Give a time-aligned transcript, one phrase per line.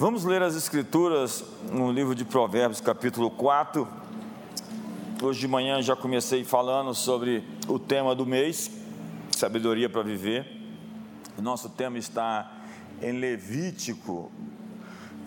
[0.00, 3.86] Vamos ler as Escrituras no livro de Provérbios, capítulo 4.
[5.22, 8.70] Hoje de manhã já comecei falando sobre o tema do mês,
[9.30, 10.50] sabedoria para viver.
[11.36, 12.50] Nosso tema está
[13.02, 14.32] em Levítico,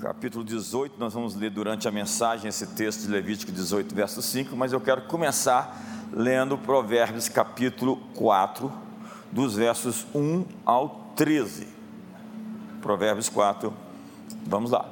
[0.01, 0.95] capítulo 18.
[0.97, 4.81] Nós vamos ler durante a mensagem esse texto de Levítico 18, verso 5, mas eu
[4.81, 5.79] quero começar
[6.11, 8.71] lendo Provérbios, capítulo 4,
[9.31, 11.67] dos versos 1 ao 13.
[12.81, 13.82] Provérbios 4,
[14.45, 14.89] vamos lá.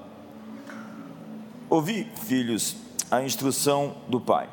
[1.69, 2.75] Ouvi, filhos,
[3.09, 4.49] a instrução do Pai,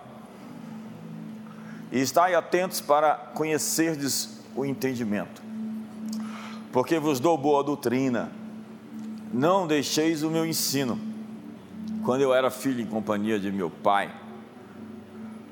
[1.91, 5.43] e estai atentos para conhecerdes o entendimento,
[6.73, 8.31] porque vos dou boa doutrina,
[9.33, 10.99] não deixeis o meu ensino.
[12.05, 14.11] Quando eu era filho em companhia de meu pai,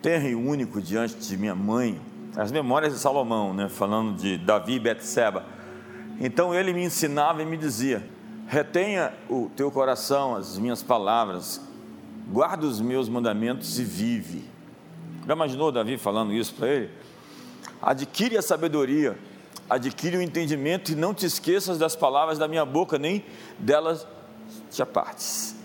[0.01, 2.01] tenro e único diante de minha mãe,
[2.37, 5.45] as memórias de Salomão, né, falando de Davi e Betseba.
[6.21, 8.09] Então ele me ensinava e me dizia:
[8.47, 11.61] retenha o teu coração as minhas palavras,
[12.29, 14.45] guarda os meus mandamentos e vive.
[15.27, 16.91] Já imaginou Davi falando isso para ele?
[17.83, 19.19] Adquire a sabedoria,
[19.69, 23.25] adquire o entendimento e não te esqueças das palavras da minha boca, nem
[23.59, 24.07] delas
[24.71, 25.57] te apartes.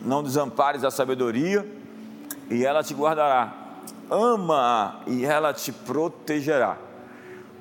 [0.00, 1.66] Não desampares a sabedoria
[2.50, 3.82] e ela te guardará.
[4.10, 6.78] Ama e ela te protegerá.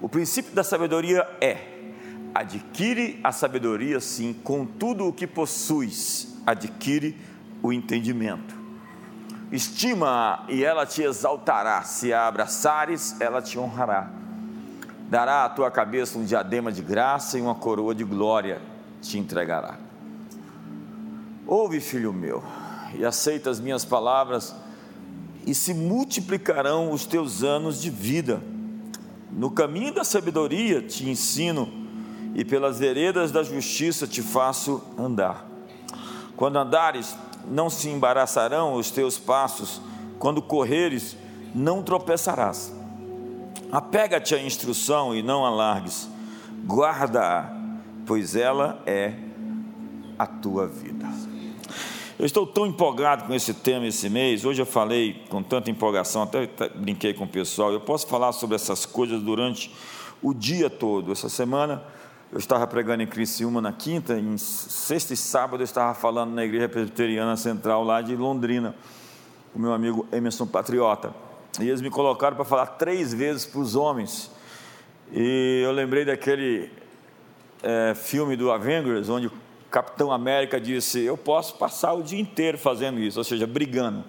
[0.01, 1.72] O princípio da sabedoria é:
[2.33, 7.17] adquire a sabedoria, sim, com tudo o que possuis, adquire
[7.61, 8.55] o entendimento.
[9.51, 14.09] Estima e ela te exaltará, se a abraçares, ela te honrará.
[15.09, 18.59] Dará à tua cabeça um diadema de graça e uma coroa de glória
[18.99, 19.77] te entregará.
[21.45, 22.43] Ouve, filho meu,
[22.95, 24.55] e aceita as minhas palavras,
[25.45, 28.41] e se multiplicarão os teus anos de vida.
[29.29, 31.82] No caminho da sabedoria te ensino,
[32.33, 35.47] e pelas veredas da justiça te faço andar.
[36.35, 37.15] Quando andares,
[37.47, 39.81] não se embaraçarão os teus passos,
[40.17, 41.15] quando correres,
[41.53, 42.73] não tropeçarás.
[43.71, 46.07] Apega-te à instrução e não a largues,
[46.65, 47.51] guarda-a,
[48.05, 49.13] pois ela é
[50.17, 51.07] a tua vida.
[52.17, 54.45] Eu estou tão empolgado com esse tema esse mês.
[54.45, 57.71] Hoje eu falei com tanta empolgação, até brinquei com o pessoal.
[57.71, 59.73] Eu posso falar sobre essas coisas durante
[60.21, 61.11] o dia todo.
[61.11, 61.83] Essa semana
[62.33, 66.43] eu estava pregando em Criciúma na quinta, em sexta e sábado eu estava falando na
[66.43, 68.73] Igreja Presbiteriana Central lá de Londrina,
[69.53, 71.13] com meu amigo Emerson Patriota.
[71.59, 74.31] E eles me colocaram para falar três vezes para os homens.
[75.11, 76.71] E eu lembrei daquele
[77.61, 79.33] é, filme do Avengers, onde o
[79.69, 84.03] Capitão América disse: Eu posso passar o dia inteiro fazendo isso, ou seja, brigando.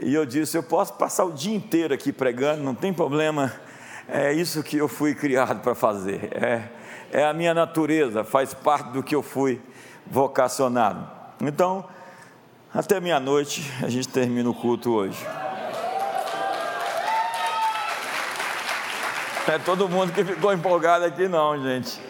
[0.00, 3.52] E eu disse: Eu posso passar o dia inteiro aqui pregando, não tem problema,
[4.08, 6.30] é isso que eu fui criado para fazer.
[6.36, 6.81] É,
[7.12, 9.60] é a minha natureza, faz parte do que eu fui
[10.06, 11.06] vocacionado.
[11.40, 11.84] Então,
[12.74, 15.24] até meia-noite, a gente termina o culto hoje.
[19.46, 22.00] É todo mundo que ficou empolgado aqui, não, gente.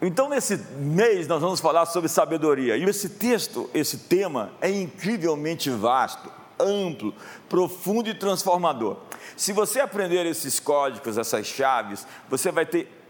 [0.00, 2.76] Então, nesse mês, nós vamos falar sobre sabedoria.
[2.76, 7.14] E esse texto, esse tema, é incrivelmente vasto, amplo,
[7.48, 8.96] profundo e transformador.
[9.36, 13.00] Se você aprender esses códigos, essas chaves, você vai ter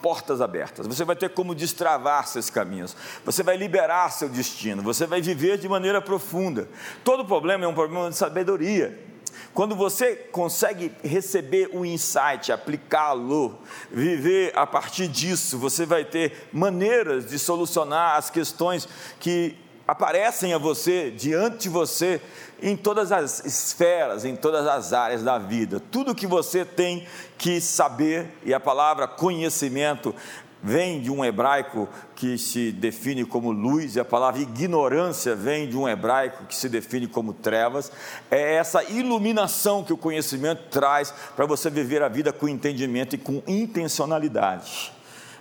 [0.00, 5.06] portas abertas, você vai ter como destravar seus caminhos, você vai liberar seu destino, você
[5.06, 6.68] vai viver de maneira profunda.
[7.02, 9.06] Todo problema é um problema de sabedoria.
[9.52, 13.58] Quando você consegue receber o insight, aplicá-lo,
[13.90, 18.86] viver a partir disso, você vai ter maneiras de solucionar as questões
[19.18, 22.20] que aparecem a você, diante de você,
[22.62, 25.80] em todas as esferas, em todas as áreas da vida.
[25.90, 27.06] Tudo que você tem
[27.38, 30.14] que saber, e a palavra conhecimento
[30.62, 35.76] vem de um hebraico que se define como luz, e a palavra ignorância vem de
[35.76, 37.92] um hebraico que se define como trevas.
[38.30, 43.18] É essa iluminação que o conhecimento traz para você viver a vida com entendimento e
[43.18, 44.92] com intencionalidade.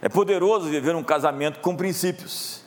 [0.02, 2.65] É poderoso viver um casamento com princípios.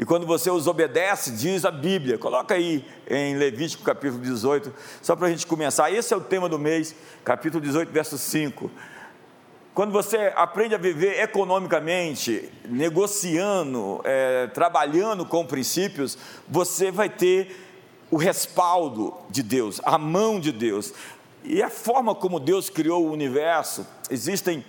[0.00, 2.16] E quando você os obedece, diz a Bíblia.
[2.16, 5.90] Coloca aí em Levítico capítulo 18, só para a gente começar.
[5.90, 8.70] Esse é o tema do mês, capítulo 18, verso 5.
[9.74, 16.16] Quando você aprende a viver economicamente, negociando, é, trabalhando com princípios,
[16.48, 17.54] você vai ter
[18.10, 20.94] o respaldo de Deus, a mão de Deus.
[21.44, 24.64] E a forma como Deus criou o universo, existem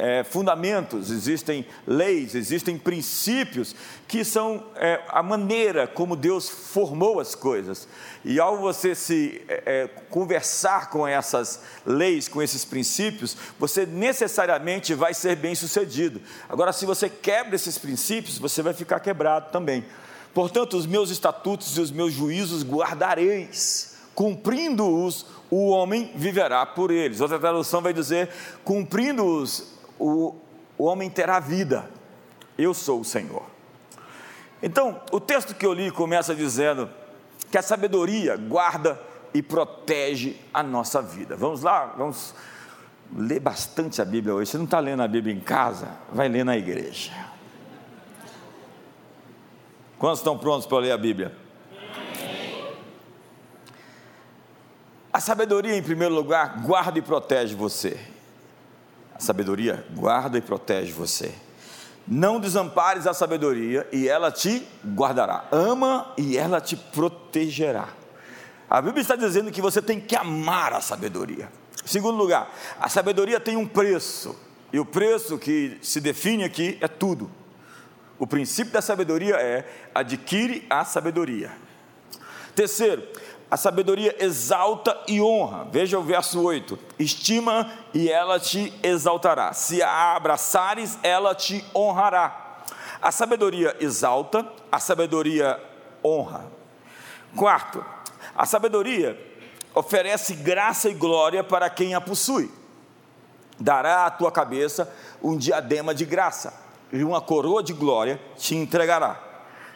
[0.00, 3.76] é, fundamentos, existem leis, existem princípios
[4.08, 7.86] que são é, a maneira como Deus formou as coisas.
[8.24, 14.94] E ao você se é, é, conversar com essas leis, com esses princípios, você necessariamente
[14.94, 16.20] vai ser bem sucedido.
[16.48, 19.84] Agora, se você quebra esses princípios, você vai ficar quebrado também.
[20.32, 27.20] Portanto, os meus estatutos e os meus juízos guardareis, cumprindo-os, o homem viverá por eles.
[27.20, 28.30] Outra tradução vai dizer:
[28.64, 30.34] cumprindo-os, o,
[30.78, 31.88] o homem terá vida.
[32.58, 33.44] Eu sou o Senhor.
[34.62, 36.90] Então, o texto que eu li começa dizendo
[37.50, 39.00] que a sabedoria guarda
[39.32, 41.36] e protege a nossa vida.
[41.36, 42.34] Vamos lá, vamos
[43.16, 44.50] ler bastante a Bíblia hoje.
[44.50, 45.88] Você não está lendo a Bíblia em casa?
[46.12, 47.12] Vai ler na igreja.
[49.98, 51.36] Quantos estão prontos para ler a Bíblia?
[55.12, 57.98] A sabedoria, em primeiro lugar, guarda e protege você.
[59.20, 61.32] Sabedoria guarda e protege você.
[62.08, 65.44] Não desampares a sabedoria e ela te guardará.
[65.52, 67.90] Ama e ela te protegerá.
[68.68, 71.52] A Bíblia está dizendo que você tem que amar a sabedoria.
[71.84, 72.50] Segundo lugar,
[72.80, 74.34] a sabedoria tem um preço.
[74.72, 77.30] E o preço que se define aqui é tudo.
[78.18, 81.52] O princípio da sabedoria é adquire a sabedoria.
[82.54, 83.06] Terceiro,
[83.50, 85.66] a sabedoria exalta e honra.
[85.70, 89.52] Veja o verso 8: estima e ela te exaltará.
[89.52, 92.62] Se a abraçares, ela te honrará.
[93.02, 95.60] A sabedoria exalta, a sabedoria
[96.04, 96.46] honra.
[97.34, 97.84] Quarto,
[98.36, 99.18] a sabedoria
[99.74, 102.50] oferece graça e glória para quem a possui.
[103.58, 104.92] Dará à tua cabeça
[105.22, 106.54] um diadema de graça
[106.92, 109.20] e uma coroa de glória te entregará.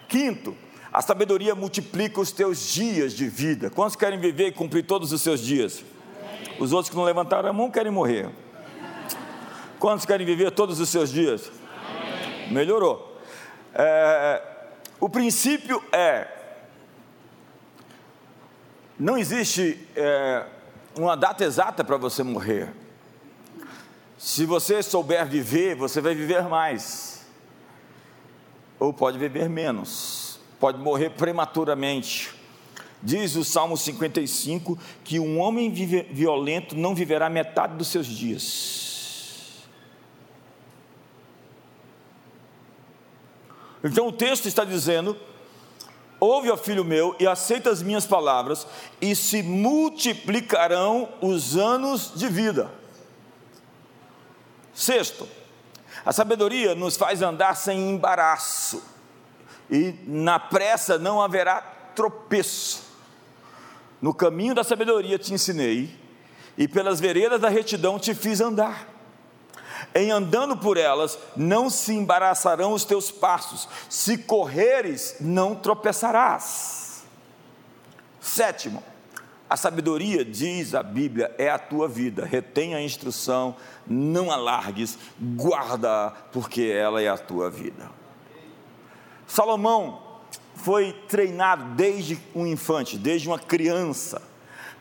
[0.09, 0.56] Quinto,
[0.94, 3.69] a sabedoria multiplica os teus dias de vida.
[3.69, 5.85] Quantos querem viver e cumprir todos os seus dias?
[6.56, 8.31] Os outros que não levantaram a mão querem morrer.
[9.81, 11.50] Quantos querem viver todos os seus dias?
[12.49, 13.20] Melhorou.
[13.75, 14.41] É,
[15.00, 16.29] o princípio é:
[18.97, 20.47] não existe é,
[20.97, 22.73] uma data exata para você morrer.
[24.17, 27.26] Se você souber viver, você vai viver mais.
[28.79, 30.24] Ou pode viver menos.
[30.64, 32.32] Pode morrer prematuramente.
[33.02, 39.66] Diz o Salmo 55 que um homem violento não viverá metade dos seus dias.
[43.84, 45.14] Então o texto está dizendo:
[46.19, 48.66] Ouve, ó filho meu, e aceita as minhas palavras,
[49.02, 52.72] e se multiplicarão os anos de vida.
[54.72, 55.28] Sexto,
[56.06, 58.94] a sabedoria nos faz andar sem embaraço,
[59.75, 61.61] e na pressa não haverá
[61.97, 62.85] tropeço.
[64.00, 65.99] No caminho da sabedoria te ensinei,
[66.56, 68.88] e pelas veredas da retidão te fiz andar.
[69.93, 77.03] Em andando por elas, não se embaraçarão os teus passos, se correres, não tropeçarás.
[78.21, 78.81] Sétimo,
[79.50, 82.25] a sabedoria, diz a Bíblia, é a tua vida.
[82.25, 88.03] Retenha a instrução, não alargues, guarda, porque ela é a tua vida.
[89.26, 90.03] Salomão
[90.55, 94.23] foi treinado desde um infante, desde uma criança,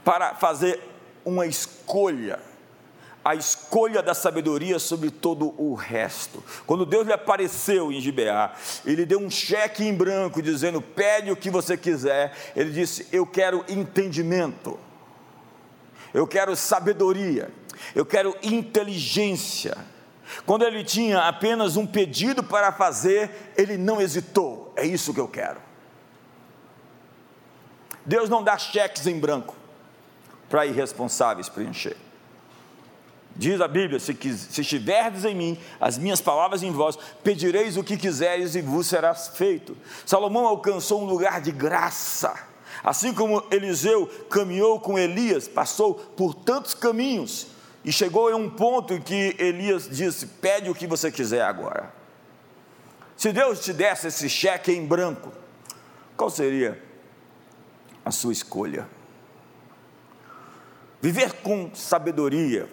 [0.04, 0.80] para fazer
[1.26, 2.40] uma escolha
[3.24, 6.44] a escolha da sabedoria sobre todo o resto.
[6.66, 8.54] Quando Deus lhe apareceu em Gibeá,
[8.86, 12.34] ele deu um cheque em branco dizendo: "Pede o que você quiser".
[12.56, 14.78] Ele disse: "Eu quero entendimento.
[16.14, 17.50] Eu quero sabedoria.
[17.96, 19.78] Eu quero inteligência".
[20.46, 24.74] Quando ele tinha apenas um pedido para fazer, ele não hesitou.
[24.76, 25.60] É isso que eu quero.
[28.06, 29.56] Deus não dá cheques em branco
[30.50, 31.98] para irresponsáveis preencher.
[33.36, 37.84] Diz a Bíblia: se, se estiverdes em mim, as minhas palavras em vós, pedireis o
[37.84, 39.76] que quiseres e vos será feito.
[40.06, 42.34] Salomão alcançou um lugar de graça.
[42.84, 47.48] Assim como Eliseu caminhou com Elias, passou por tantos caminhos
[47.84, 51.94] e chegou em um ponto em que Elias disse: Pede o que você quiser agora.
[53.18, 55.32] Se Deus te desse esse cheque em branco,
[56.16, 56.82] qual seria
[58.04, 58.88] a sua escolha?
[61.02, 62.70] Viver com sabedoria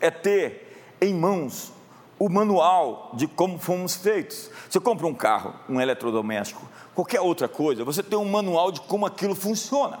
[0.00, 1.72] é ter em mãos
[2.18, 4.50] o manual de como fomos feitos.
[4.70, 9.04] Você compra um carro, um eletrodoméstico, qualquer outra coisa, você tem um manual de como
[9.04, 9.98] aquilo funciona.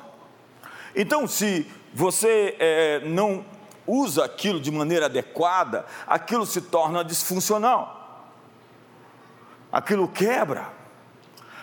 [0.94, 3.44] Então, se você é, não
[3.86, 8.02] usa aquilo de maneira adequada, aquilo se torna disfuncional.
[9.72, 10.72] Aquilo quebra,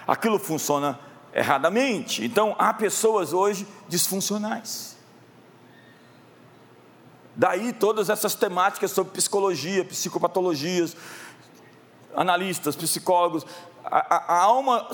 [0.06, 1.00] aquilo funciona
[1.34, 2.26] erradamente.
[2.26, 4.98] Então, há pessoas hoje disfuncionais.
[7.36, 10.96] Daí todas essas temáticas sobre psicologia, psicopatologias,
[12.16, 13.46] analistas, psicólogos.
[13.84, 14.88] A, a, a alma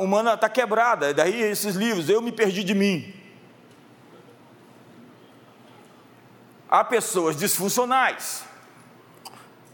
[0.00, 3.23] humana está quebrada, daí esses livros, eu me perdi de mim.
[6.74, 8.42] Há pessoas disfuncionais,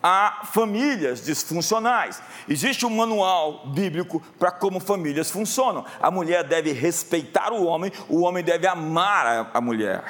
[0.03, 2.21] há famílias disfuncionais.
[2.47, 5.87] Existe um manual bíblico para como famílias funcionam.
[5.99, 10.05] A mulher deve respeitar o homem, o homem deve amar a, mulher.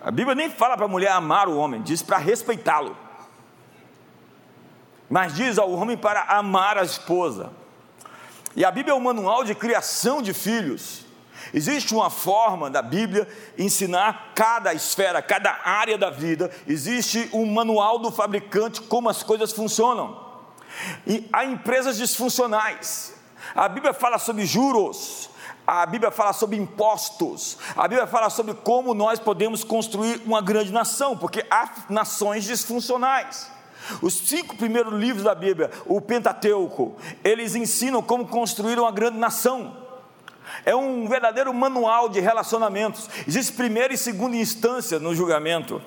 [0.00, 2.96] A Bíblia nem fala para a mulher amar o homem, diz para respeitá-lo.
[5.10, 7.50] Mas diz ao homem para amar a esposa.
[8.54, 11.04] E a Bíblia é um manual de criação de filhos.
[11.52, 13.28] Existe uma forma da Bíblia
[13.58, 16.50] ensinar cada esfera, cada área da vida.
[16.66, 20.28] Existe um manual do fabricante como as coisas funcionam.
[21.06, 23.14] E há empresas disfuncionais.
[23.54, 25.30] A Bíblia fala sobre juros,
[25.66, 30.72] a Bíblia fala sobre impostos, a Bíblia fala sobre como nós podemos construir uma grande
[30.72, 33.50] nação, porque há nações disfuncionais.
[34.02, 39.76] Os cinco primeiros livros da Bíblia, o Pentateuco, eles ensinam como construir uma grande nação.
[40.64, 43.08] É um verdadeiro manual de relacionamentos.
[43.26, 45.80] Existe primeira e segunda instância no julgamento.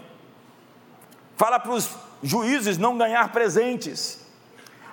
[1.35, 1.89] Fala para os
[2.21, 4.19] juízes não ganhar presentes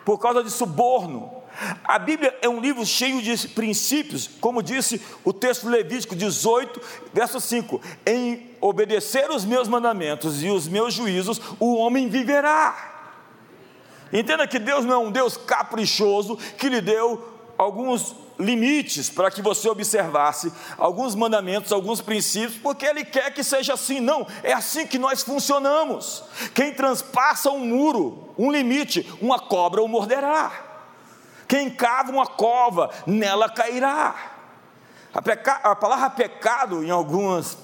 [0.04, 1.40] por causa de suborno.
[1.84, 6.80] A Bíblia é um livro cheio de princípios, como disse o texto Levítico 18,
[7.12, 12.90] verso 5: Em obedecer os meus mandamentos e os meus juízos, o homem viverá.
[14.12, 19.42] Entenda que Deus não é um Deus caprichoso que lhe deu alguns limites para que
[19.42, 24.00] você observasse alguns mandamentos, alguns princípios, porque Ele quer que seja assim.
[24.00, 26.24] Não, é assim que nós funcionamos.
[26.54, 30.50] Quem transpassa um muro, um limite, uma cobra o morderá.
[31.46, 34.14] Quem cava uma cova, nela cairá.
[35.12, 37.58] A, peca, a palavra pecado, em algumas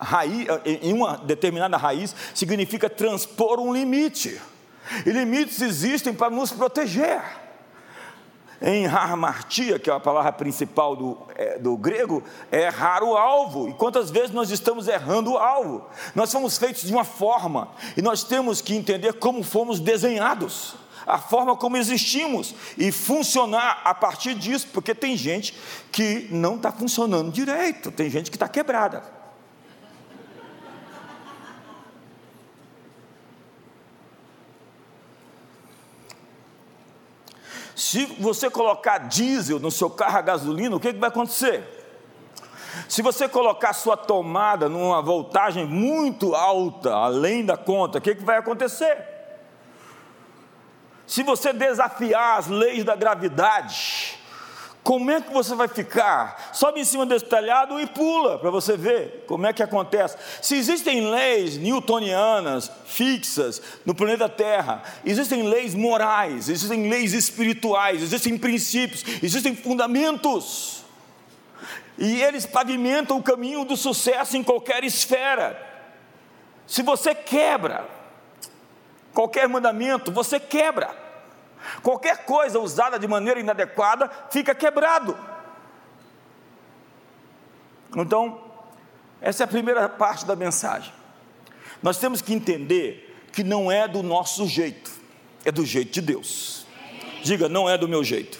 [0.00, 4.40] raiz, em uma determinada raiz, significa transpor um limite.
[5.06, 7.22] E limites existem para nos proteger.
[8.62, 13.68] Em harmartia, que é a palavra principal do, é, do grego, é errar o alvo.
[13.68, 15.84] E quantas vezes nós estamos errando o alvo?
[16.14, 20.76] Nós somos feitos de uma forma e nós temos que entender como fomos desenhados,
[21.06, 25.58] a forma como existimos e funcionar a partir disso, porque tem gente
[25.90, 29.21] que não está funcionando direito, tem gente que está quebrada.
[37.82, 41.64] Se você colocar diesel no seu carro a gasolina, o que, que vai acontecer?
[42.88, 48.22] Se você colocar sua tomada numa voltagem muito alta, além da conta, o que, que
[48.22, 49.04] vai acontecer?
[51.08, 54.16] Se você desafiar as leis da gravidade,
[54.82, 56.50] como é que você vai ficar?
[56.52, 60.16] Sobe em cima desse telhado e pula para você ver como é que acontece.
[60.40, 68.36] Se existem leis newtonianas fixas no planeta Terra, existem leis morais, existem leis espirituais, existem
[68.36, 70.82] princípios, existem fundamentos.
[71.96, 75.70] E eles pavimentam o caminho do sucesso em qualquer esfera.
[76.66, 77.86] Se você quebra
[79.14, 81.01] qualquer mandamento, você quebra.
[81.82, 85.16] Qualquer coisa usada de maneira inadequada fica quebrado.
[87.96, 88.40] Então,
[89.20, 90.92] essa é a primeira parte da mensagem.
[91.82, 94.90] Nós temos que entender que não é do nosso jeito,
[95.44, 96.66] é do jeito de Deus.
[97.22, 98.38] Diga, não é do meu jeito.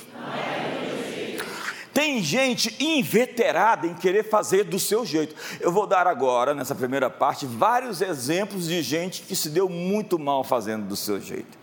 [1.92, 5.34] Tem gente inveterada em querer fazer do seu jeito.
[5.60, 10.18] Eu vou dar agora, nessa primeira parte, vários exemplos de gente que se deu muito
[10.18, 11.58] mal fazendo do seu jeito.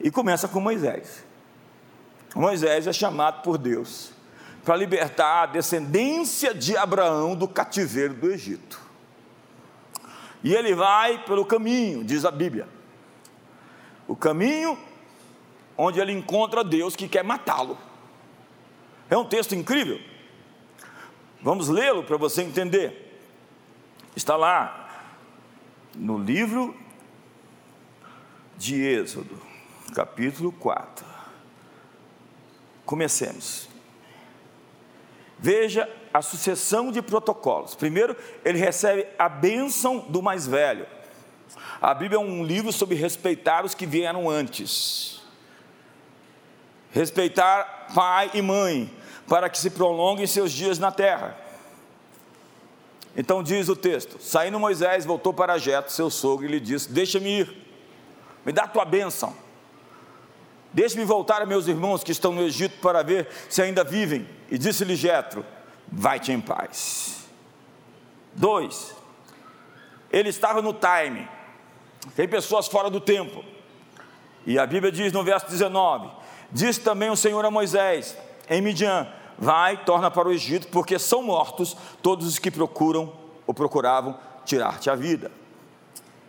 [0.00, 1.24] E começa com Moisés.
[2.34, 4.12] Moisés é chamado por Deus
[4.64, 8.80] para libertar a descendência de Abraão do cativeiro do Egito.
[10.42, 12.68] E ele vai pelo caminho, diz a Bíblia.
[14.06, 14.78] O caminho
[15.76, 17.78] onde ele encontra Deus que quer matá-lo.
[19.10, 20.00] É um texto incrível.
[21.40, 23.20] Vamos lê-lo para você entender.
[24.14, 25.06] Está lá
[25.94, 26.76] no livro
[28.56, 29.51] de Êxodo
[29.92, 31.04] capítulo 4.
[32.84, 33.68] Comecemos.
[35.38, 37.74] Veja a sucessão de protocolos.
[37.74, 40.86] Primeiro, ele recebe a bênção do mais velho.
[41.80, 45.20] A Bíblia é um livro sobre respeitar os que vieram antes.
[46.90, 48.92] Respeitar pai e mãe,
[49.26, 51.36] para que se prolonguem seus dias na terra.
[53.16, 57.40] Então diz o texto: Saindo Moisés, voltou para Jeto, seu sogro, e lhe disse: Deixa-me
[57.40, 57.66] ir,
[58.44, 59.34] me dá tua bênção.
[60.72, 64.26] Deixe-me voltar a meus irmãos que estão no Egito para ver se ainda vivem.
[64.50, 65.44] E disse-lhe Jetro:
[65.90, 67.26] Vai-te em paz.
[68.34, 68.94] Dois,
[70.10, 71.28] ele estava no time.
[72.16, 73.44] Tem pessoas fora do tempo.
[74.46, 76.10] E a Bíblia diz no verso 19:
[76.50, 78.16] Diz também o Senhor a Moisés,
[78.48, 79.06] em Midian:
[79.38, 83.12] Vai, torna para o Egito, porque são mortos todos os que procuram
[83.46, 85.30] ou procuravam tirar-te a vida.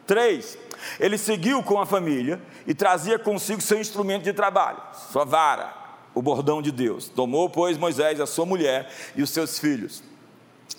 [0.06, 0.58] 3.
[1.00, 5.74] Ele seguiu com a família e trazia consigo seu instrumento de trabalho, sua vara,
[6.14, 7.10] o bordão de Deus.
[7.10, 10.04] Tomou, pois, Moisés a sua mulher e os seus filhos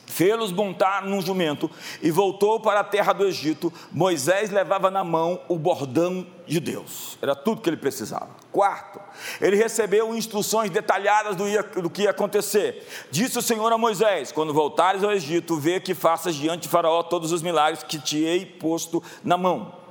[0.07, 1.69] fê-los montar num jumento
[2.01, 3.73] e voltou para a terra do Egito.
[3.91, 8.29] Moisés levava na mão o bordão de Deus, era tudo que ele precisava.
[8.53, 9.01] Quarto,
[9.41, 12.87] ele recebeu instruções detalhadas do, ia, do que ia acontecer.
[13.11, 17.03] Disse o Senhor a Moisés: Quando voltares ao Egito, vê que faças diante de Faraó
[17.03, 19.84] todos os milagres que te hei posto na mão.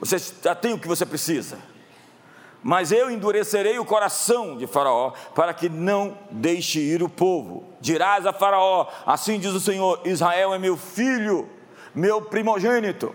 [0.00, 1.58] Você já tem o que você precisa
[2.68, 7.62] mas eu endurecerei o coração de Faraó, para que não deixe ir o povo.
[7.80, 11.48] Dirás a Faraó: Assim diz o Senhor: Israel é meu filho,
[11.94, 13.14] meu primogênito.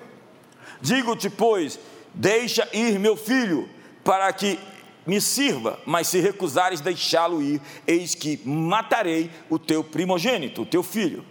[0.79, 1.77] Digo-te, pois,
[2.13, 3.69] deixa ir meu filho,
[4.05, 4.57] para que
[5.05, 10.81] me sirva, mas se recusares deixá-lo ir, eis que matarei o teu primogênito, o teu
[10.81, 11.25] filho.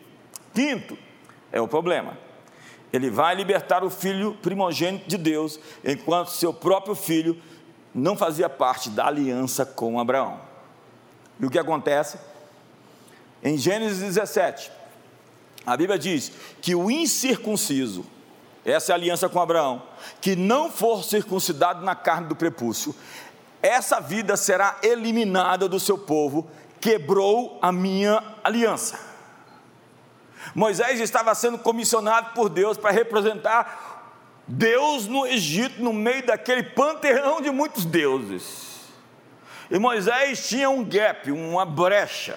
[0.52, 0.94] Quinto,
[1.50, 2.18] é o problema.
[2.92, 7.40] Ele vai libertar o filho primogênito de Deus, enquanto seu próprio filho
[7.94, 10.40] não fazia parte da aliança com Abraão.
[11.38, 12.18] E o que acontece?
[13.42, 14.70] Em Gênesis 17,
[15.64, 18.04] a Bíblia diz que o incircunciso,
[18.64, 19.82] essa é a aliança com Abraão,
[20.20, 22.94] que não for circuncidado na carne do prepúcio,
[23.62, 29.09] essa vida será eliminada do seu povo, quebrou a minha aliança.
[30.54, 34.00] Moisés estava sendo comissionado por Deus para representar
[34.46, 38.80] Deus no Egito, no meio daquele panteão de muitos deuses.
[39.70, 42.36] E Moisés tinha um gap, uma brecha,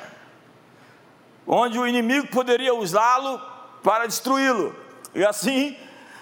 [1.48, 3.42] onde o inimigo poderia usá-lo
[3.82, 4.76] para destruí-lo.
[5.16, 5.76] E assim,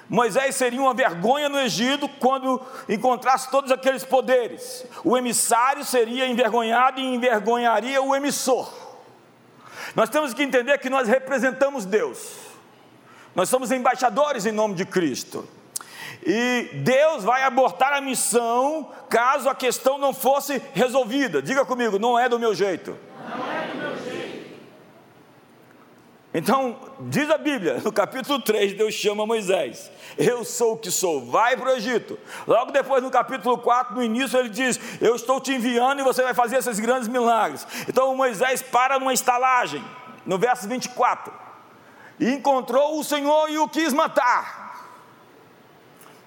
[0.07, 4.85] Moisés seria uma vergonha no Egito quando encontrasse todos aqueles poderes.
[5.03, 8.80] O emissário seria envergonhado e envergonharia o emissor.
[9.95, 12.37] Nós temos que entender que nós representamos Deus.
[13.35, 15.47] Nós somos embaixadores em nome de Cristo.
[16.25, 21.41] E Deus vai abortar a missão caso a questão não fosse resolvida.
[21.41, 22.95] Diga comigo, não é do meu jeito.
[23.29, 23.90] Não é do meu.
[26.33, 31.25] Então, diz a Bíblia, no capítulo 3, Deus chama Moisés: Eu sou o que sou,
[31.25, 32.17] vai para o Egito.
[32.47, 36.23] Logo depois, no capítulo 4, no início, ele diz: Eu estou te enviando e você
[36.23, 37.67] vai fazer esses grandes milagres.
[37.87, 39.83] Então, Moisés para numa estalagem,
[40.25, 41.33] no verso 24,
[42.17, 44.60] e encontrou o Senhor e o quis matar.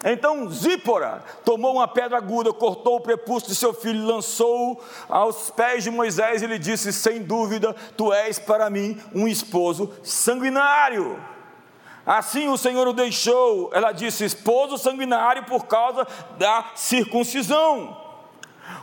[0.05, 5.83] Então Zípora tomou uma pedra aguda, cortou o prepúcio de seu filho, lançou-o aos pés
[5.83, 11.19] de Moisés e lhe disse: Sem dúvida, tu és para mim um esposo sanguinário.
[12.05, 17.99] Assim o Senhor o deixou, ela disse: esposo sanguinário por causa da circuncisão.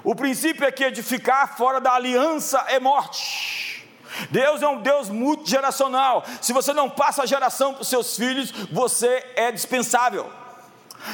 [0.03, 3.88] O princípio é que edificar fora da aliança é morte.
[4.31, 6.23] Deus é um Deus multigeracional.
[6.41, 10.41] Se você não passa a geração para os seus filhos, você é dispensável.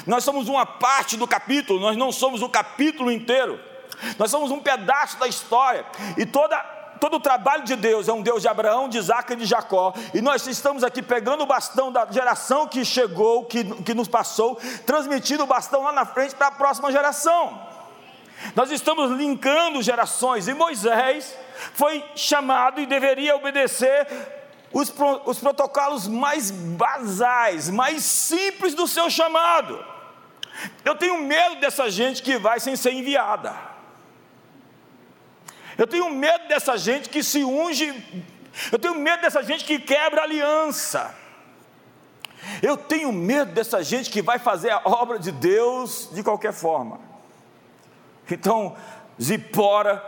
[0.05, 3.59] Nós somos uma parte do capítulo, nós não somos o capítulo inteiro.
[4.17, 5.85] Nós somos um pedaço da história.
[6.17, 6.57] E toda
[6.97, 9.93] todo o trabalho de Deus é um Deus de Abraão, de Isaac e de Jacó,
[10.15, 14.59] e nós estamos aqui pegando o bastão da geração que chegou, que, que nos passou,
[14.83, 17.61] transmitindo o bastão lá na frente para a próxima geração.
[18.55, 21.37] Nós estamos linkando gerações, e Moisés
[21.73, 24.07] foi chamado e deveria obedecer
[24.71, 24.93] os,
[25.25, 29.83] os protocolos mais basais, mais simples do seu chamado.
[30.83, 33.53] Eu tenho medo dessa gente que vai sem ser enviada.
[35.77, 37.93] Eu tenho medo dessa gente que se unge.
[38.71, 41.15] Eu tenho medo dessa gente que quebra aliança.
[42.61, 46.99] Eu tenho medo dessa gente que vai fazer a obra de Deus de qualquer forma.
[48.29, 48.75] Então,
[49.21, 50.03] Zipora,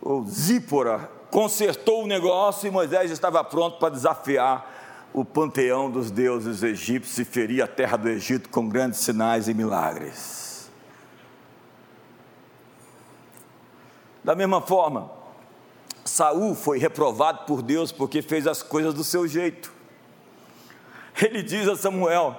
[0.00, 4.78] ou Zípora, consertou o negócio e Moisés estava pronto para desafiar
[5.12, 9.54] o panteão dos deuses egípcios e ferir a terra do Egito com grandes sinais e
[9.54, 10.70] milagres.
[14.22, 15.10] Da mesma forma,
[16.04, 19.72] Saul foi reprovado por Deus porque fez as coisas do seu jeito.
[21.20, 22.36] Ele diz a Samuel: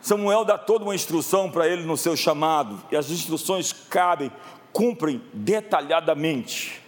[0.00, 4.30] Samuel dá toda uma instrução para ele no seu chamado, e as instruções cabem,
[4.72, 6.79] cumprem detalhadamente.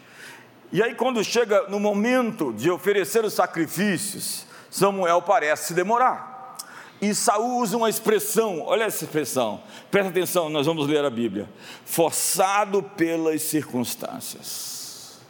[0.73, 6.57] E aí, quando chega no momento de oferecer os sacrifícios, Samuel parece se demorar.
[6.99, 11.47] E Saul usa uma expressão, olha essa expressão, presta atenção, nós vamos ler a Bíblia.
[11.85, 15.21] Forçado pelas circunstâncias.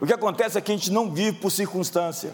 [0.00, 2.32] O que acontece é que a gente não vive por circunstância.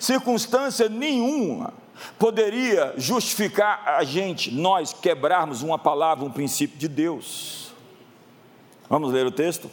[0.00, 1.74] Circunstância nenhuma
[2.18, 7.72] poderia justificar a gente, nós, quebrarmos uma palavra, um princípio de Deus.
[8.88, 9.70] Vamos ler o texto?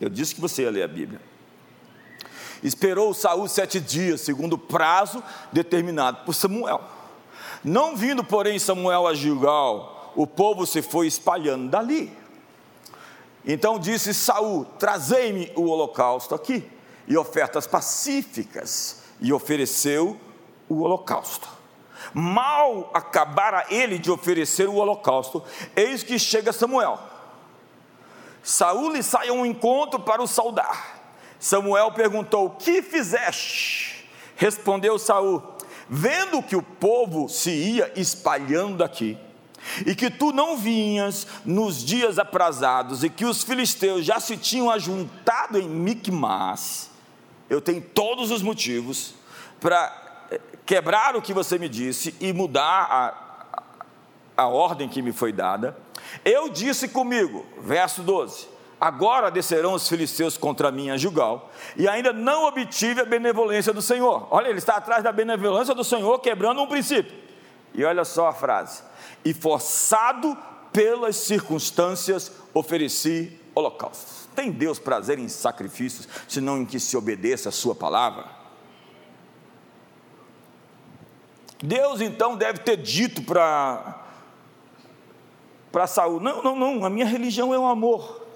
[0.00, 1.20] Eu disse que você ia ler a Bíblia.
[2.62, 6.80] Esperou Saul sete dias, segundo o prazo determinado por Samuel.
[7.62, 12.12] Não vindo, porém, Samuel a Gilgal, o povo se foi espalhando dali.
[13.44, 16.68] Então disse Saul: Trazei-me o holocausto aqui
[17.06, 20.18] e ofertas pacíficas, e ofereceu
[20.68, 21.48] o holocausto.
[22.12, 25.42] Mal acabara ele de oferecer o holocausto,
[25.74, 26.98] eis que chega Samuel.
[28.46, 31.00] Saul lhe sai a um encontro para o saudar.
[31.36, 34.08] Samuel perguntou: Que fizeste?
[34.36, 35.42] Respondeu Saul:
[35.90, 39.18] Vendo que o povo se ia espalhando daqui,
[39.84, 44.70] e que tu não vinhas nos dias aprazados, e que os filisteus já se tinham
[44.70, 46.88] ajuntado em Micmas,
[47.50, 49.16] eu tenho todos os motivos
[49.58, 52.62] para eh, quebrar o que você me disse e mudar
[54.36, 55.76] a, a ordem que me foi dada.
[56.24, 58.48] Eu disse comigo, verso 12:
[58.80, 63.80] Agora descerão os filisteus contra mim a Jugal, e ainda não obtive a benevolência do
[63.80, 64.28] Senhor.
[64.30, 67.16] Olha, ele está atrás da benevolência do Senhor, quebrando um princípio.
[67.74, 68.82] E olha só a frase:
[69.24, 70.36] E forçado
[70.72, 74.28] pelas circunstâncias, ofereci holocausto.
[74.34, 78.26] Tem Deus prazer em sacrifícios, senão em que se obedeça a Sua palavra?
[81.62, 84.05] Deus então deve ter dito para
[85.76, 88.26] para Saul: não, não, não, a minha religião é o amor.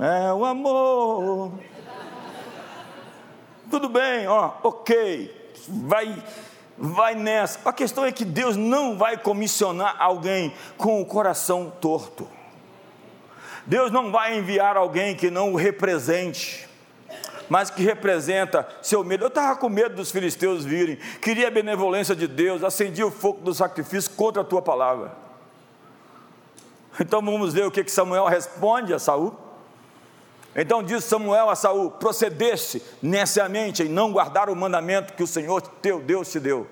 [0.00, 1.52] É o amor.
[3.70, 6.20] Tudo bem, ó, ok, vai,
[6.76, 7.60] vai nessa.
[7.64, 12.28] A questão é que Deus não vai comissionar alguém com o coração torto.
[13.64, 16.68] Deus não vai enviar alguém que não o represente,
[17.48, 19.24] mas que representa seu medo.
[19.24, 23.40] Eu estava com medo dos filisteus virem, queria a benevolência de Deus, acendia o fogo
[23.42, 25.12] do sacrifício contra a tua palavra.
[27.00, 29.34] Então vamos ver o que Samuel responde a Saul.
[30.54, 35.60] Então diz Samuel a Saul: procedeste neciamente em não guardar o mandamento que o Senhor
[35.60, 36.68] teu Deus te deu.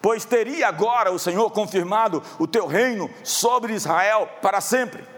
[0.00, 5.17] Pois teria agora o Senhor confirmado o teu reino sobre Israel para sempre.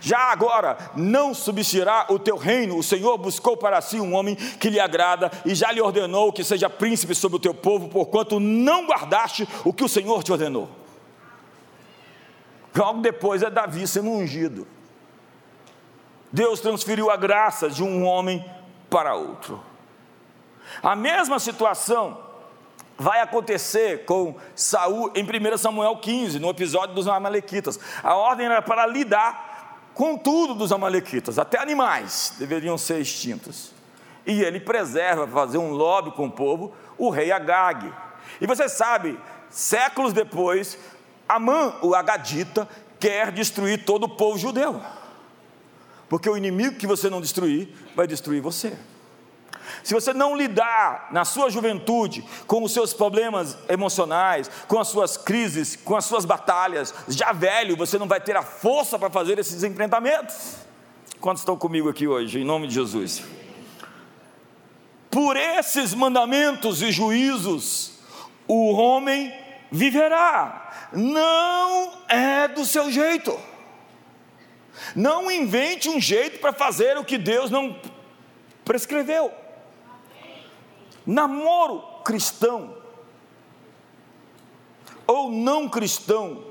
[0.00, 4.70] Já agora não subsistirá o teu reino, o Senhor buscou para si um homem que
[4.70, 8.86] lhe agrada e já lhe ordenou que seja príncipe sobre o teu povo, porquanto não
[8.86, 10.68] guardaste o que o Senhor te ordenou.
[12.74, 14.66] Logo depois é Davi sendo ungido.
[16.32, 18.44] Deus transferiu a graça de um homem
[18.90, 19.62] para outro.
[20.82, 22.18] A mesma situação
[22.98, 27.78] vai acontecer com Saul em 1 Samuel 15, no episódio dos Amalequitas.
[28.02, 29.53] A ordem era para lidar
[29.94, 33.70] com tudo dos Amalequitas, até animais deveriam ser extintos.
[34.26, 37.92] E ele preserva, fazer um lobby com o povo, o rei Agag.
[38.40, 39.18] E você sabe,
[39.50, 40.78] séculos depois,
[41.28, 44.80] Amã, o Agadita, quer destruir todo o povo judeu.
[46.08, 48.76] Porque o inimigo que você não destruir, vai destruir você.
[49.84, 55.18] Se você não lidar na sua juventude com os seus problemas emocionais, com as suas
[55.18, 59.38] crises, com as suas batalhas, já velho, você não vai ter a força para fazer
[59.38, 60.56] esses enfrentamentos.
[61.20, 63.22] Quantos estão comigo aqui hoje, em nome de Jesus?
[65.10, 67.98] Por esses mandamentos e juízos,
[68.48, 69.34] o homem
[69.70, 73.38] viverá, não é do seu jeito.
[74.96, 77.78] Não invente um jeito para fazer o que Deus não
[78.64, 79.43] prescreveu.
[81.06, 82.76] Namoro cristão
[85.06, 86.44] ou não cristão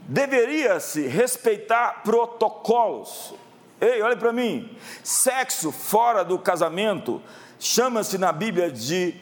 [0.00, 3.34] deveria-se respeitar protocolos.
[3.80, 4.76] Ei, olha para mim.
[5.04, 7.22] Sexo fora do casamento
[7.60, 9.14] chama-se na Bíblia de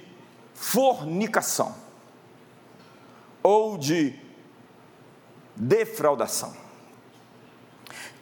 [0.55, 1.75] fornicação
[3.43, 4.19] ou de
[5.55, 6.57] defraudação.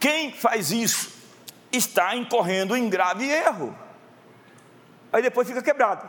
[0.01, 1.13] Quem faz isso
[1.73, 3.84] está incorrendo em grave erro.
[5.15, 6.09] Aí depois fica quebrado.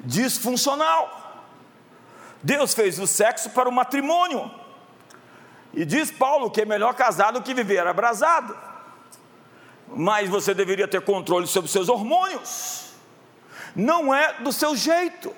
[0.00, 1.46] Disfuncional.
[2.42, 4.50] Deus fez o sexo para o matrimônio.
[5.72, 8.54] E diz Paulo que é melhor casado que viver abrasado.
[9.88, 12.92] Mas você deveria ter controle sobre seus hormônios.
[13.74, 15.34] Não é do seu jeito.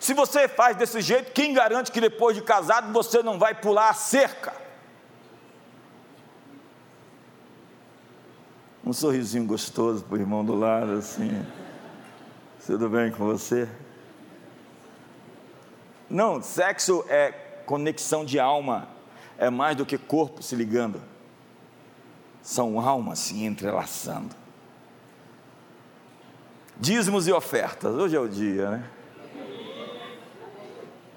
[0.00, 3.90] Se você faz desse jeito, quem garante que depois de casado você não vai pular
[3.90, 4.63] a cerca?
[8.84, 11.44] Um sorrisinho gostoso para o irmão do lado, assim.
[12.66, 13.68] Tudo bem com você?
[16.08, 17.32] Não, sexo é
[17.64, 18.88] conexão de alma,
[19.38, 21.00] é mais do que corpo se ligando.
[22.42, 24.36] São almas se entrelaçando.
[26.78, 28.90] Dízimos e ofertas, hoje é o dia, né?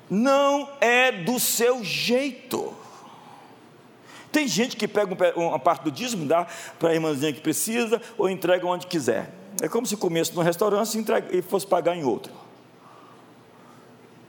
[0.09, 2.73] Não é do seu jeito.
[4.31, 8.29] Tem gente que pega uma parte do dízimo, dá para a irmãzinha que precisa, ou
[8.29, 9.31] entrega onde quiser.
[9.61, 10.97] É como se comesse num restaurante
[11.31, 12.31] e fosse pagar em outro.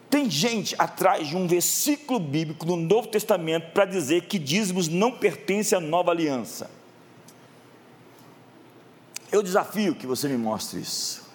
[0.08, 5.12] Tem gente atrás de um versículo bíblico no Novo Testamento para dizer que dízimos não
[5.12, 6.70] pertencem à nova aliança.
[9.30, 11.28] Eu desafio que você me mostre isso.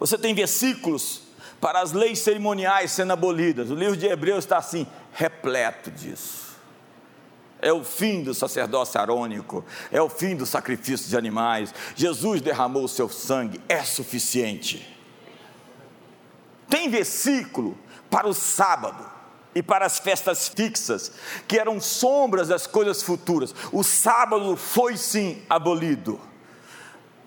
[0.00, 1.22] Você tem versículos
[1.60, 3.70] para as leis cerimoniais sendo abolidas.
[3.70, 6.47] O livro de Hebreus está assim, repleto disso.
[7.60, 11.74] É o fim do sacerdócio arônico, é o fim do sacrifício de animais.
[11.96, 14.96] Jesus derramou o seu sangue, é suficiente.
[16.68, 17.76] Tem versículo
[18.10, 19.04] para o sábado
[19.54, 21.10] e para as festas fixas,
[21.48, 23.54] que eram sombras das coisas futuras.
[23.72, 26.20] O sábado foi sim abolido.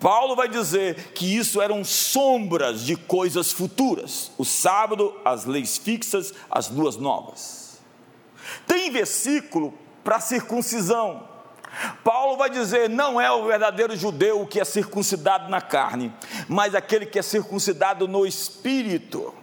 [0.00, 4.32] Paulo vai dizer que isso eram sombras de coisas futuras.
[4.36, 7.80] O sábado, as leis fixas, as duas novas.
[8.66, 11.28] Tem versículo para circuncisão.
[12.04, 16.12] Paulo vai dizer: não é o verdadeiro judeu que é circuncidado na carne,
[16.48, 19.34] mas aquele que é circuncidado no espírito.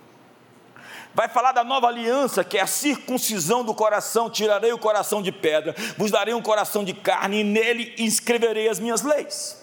[1.14, 5.32] Vai falar da nova aliança, que é a circuncisão do coração: tirarei o coração de
[5.32, 9.58] pedra, vos darei um coração de carne, e nele inscreverei as minhas leis.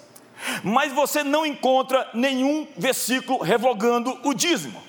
[0.62, 4.82] Mas você não encontra nenhum versículo revogando o dízimo.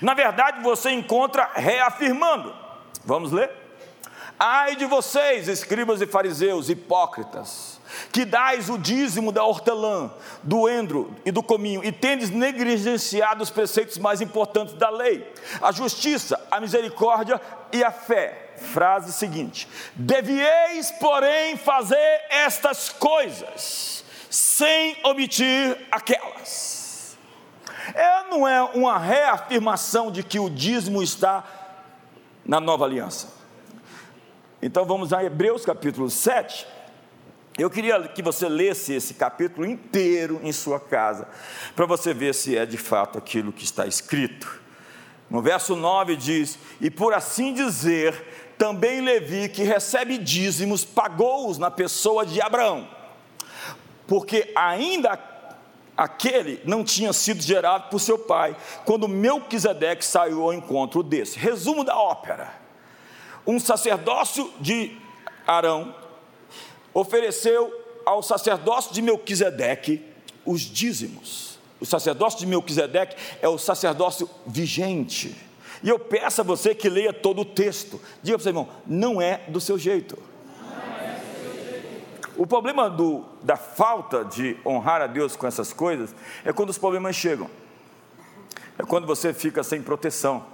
[0.00, 2.54] Na verdade, você encontra reafirmando.
[3.04, 3.61] Vamos ler?
[4.44, 10.10] Ai de vocês, escribas e fariseus, hipócritas, que dais o dízimo da hortelã,
[10.42, 15.70] do endro e do cominho, e tendes negligenciado os preceitos mais importantes da lei, a
[15.70, 17.40] justiça, a misericórdia
[17.72, 18.54] e a fé.
[18.56, 27.16] Frase seguinte: Devieis, porém, fazer estas coisas, sem omitir aquelas.
[27.94, 31.44] É, não é uma reafirmação de que o dízimo está
[32.44, 33.41] na nova aliança.
[34.64, 36.64] Então vamos a Hebreus capítulo 7.
[37.58, 41.26] Eu queria que você lesse esse capítulo inteiro em sua casa,
[41.74, 44.62] para você ver se é de fato aquilo que está escrito.
[45.28, 51.70] No verso 9 diz: E por assim dizer, também Levi, que recebe dízimos, pagou-os na
[51.70, 52.88] pessoa de Abraão,
[54.06, 55.18] porque ainda
[55.96, 61.36] aquele não tinha sido gerado por seu pai, quando Melquisedeque saiu ao encontro desse.
[61.36, 62.61] Resumo da ópera
[63.46, 64.96] um sacerdócio de
[65.46, 65.94] Arão
[66.94, 67.72] ofereceu
[68.04, 70.04] ao sacerdócio de Melquisedeque
[70.44, 71.58] os dízimos.
[71.80, 75.36] O sacerdócio de Melquisedeque é o sacerdócio vigente.
[75.82, 78.00] E eu peço a você que leia todo o texto.
[78.22, 80.16] Diga para o seu irmão, não é do seu jeito.
[82.36, 86.78] O problema do, da falta de honrar a Deus com essas coisas é quando os
[86.78, 87.50] problemas chegam.
[88.78, 90.44] É quando você fica sem proteção.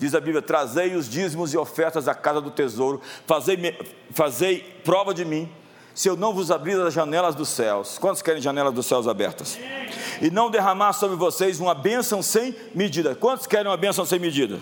[0.00, 3.78] Diz a Bíblia: Trazei os dízimos e ofertas à casa do tesouro, fazei,
[4.10, 5.46] fazei prova de mim,
[5.94, 7.98] se eu não vos abrir as janelas dos céus.
[7.98, 9.58] Quantos querem janelas dos céus abertas?
[10.22, 13.14] E não derramar sobre vocês uma bênção sem medida.
[13.14, 14.58] Quantos querem uma bênção sem medida?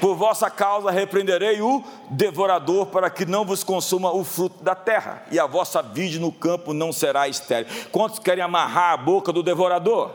[0.00, 5.24] Por vossa causa repreenderei o devorador, para que não vos consuma o fruto da terra,
[5.30, 7.66] e a vossa vide no campo não será estéril.
[7.92, 10.10] Quantos querem amarrar a boca do devorador?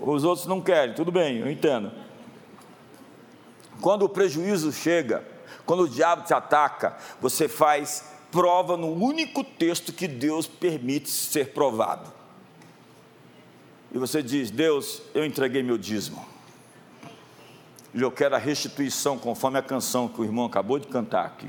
[0.00, 1.90] Os outros não querem, tudo bem, eu entendo.
[3.80, 5.24] Quando o prejuízo chega,
[5.64, 11.52] quando o diabo te ataca, você faz prova no único texto que Deus permite ser
[11.52, 12.12] provado.
[13.92, 16.24] E você diz: Deus, eu entreguei meu dízimo.
[17.94, 21.48] E eu quero a restituição, conforme a canção que o irmão acabou de cantar aqui.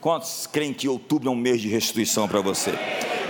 [0.00, 2.70] Quantos creem que outubro é um mês de restituição para você?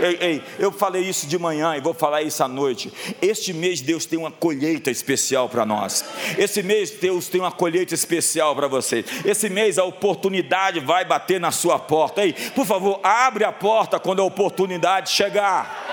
[0.00, 2.92] Ei, ei, eu falei isso de manhã e vou falar isso à noite.
[3.20, 6.04] Este mês Deus tem uma colheita especial para nós.
[6.36, 9.04] Esse mês Deus tem uma colheita especial para você.
[9.24, 12.22] Esse mês a oportunidade vai bater na sua porta.
[12.22, 15.86] Ei, por favor, abre a porta quando a oportunidade chegar.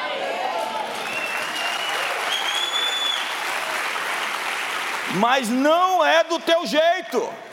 [5.16, 7.45] Mas não é do teu jeito.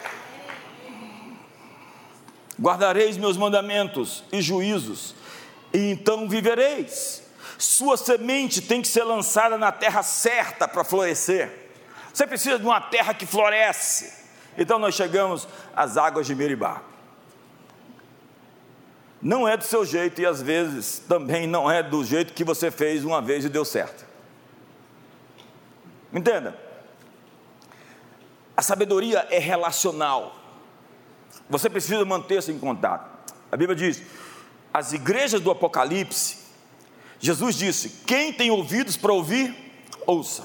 [2.63, 5.17] Guardareis meus mandamentos e juízos
[5.75, 7.25] e então vivereis.
[7.59, 11.51] Sua semente tem que ser lançada na terra certa para florescer.
[12.15, 14.13] Você precisa de uma terra que floresce.
[14.57, 16.83] Então nós chegamos às águas de Meribá.
[19.21, 22.71] Não é do seu jeito e às vezes também não é do jeito que você
[22.71, 24.05] fez uma vez e deu certo.
[26.13, 26.57] Entenda?
[28.57, 30.42] A sabedoria é relacional.
[31.53, 33.09] Você precisa manter-se em contato.
[33.51, 34.03] A Bíblia diz:
[34.73, 36.43] as igrejas do Apocalipse
[37.23, 39.55] Jesus disse: Quem tem ouvidos para ouvir,
[40.05, 40.45] ouça.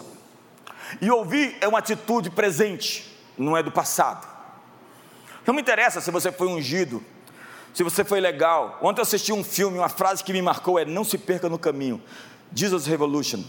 [1.01, 4.25] E ouvir é uma atitude presente, não é do passado.
[5.45, 7.03] Não me interessa se você foi ungido,
[7.73, 8.77] se você foi legal.
[8.81, 11.57] Ontem eu assisti um filme, uma frase que me marcou é: Não se perca no
[11.57, 11.99] caminho.
[12.53, 13.43] Jesus Revolution.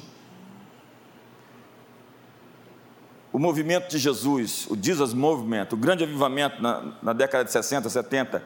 [3.32, 7.88] O movimento de Jesus, o Jesus Movement, o grande avivamento na, na década de 60,
[7.88, 8.42] 70.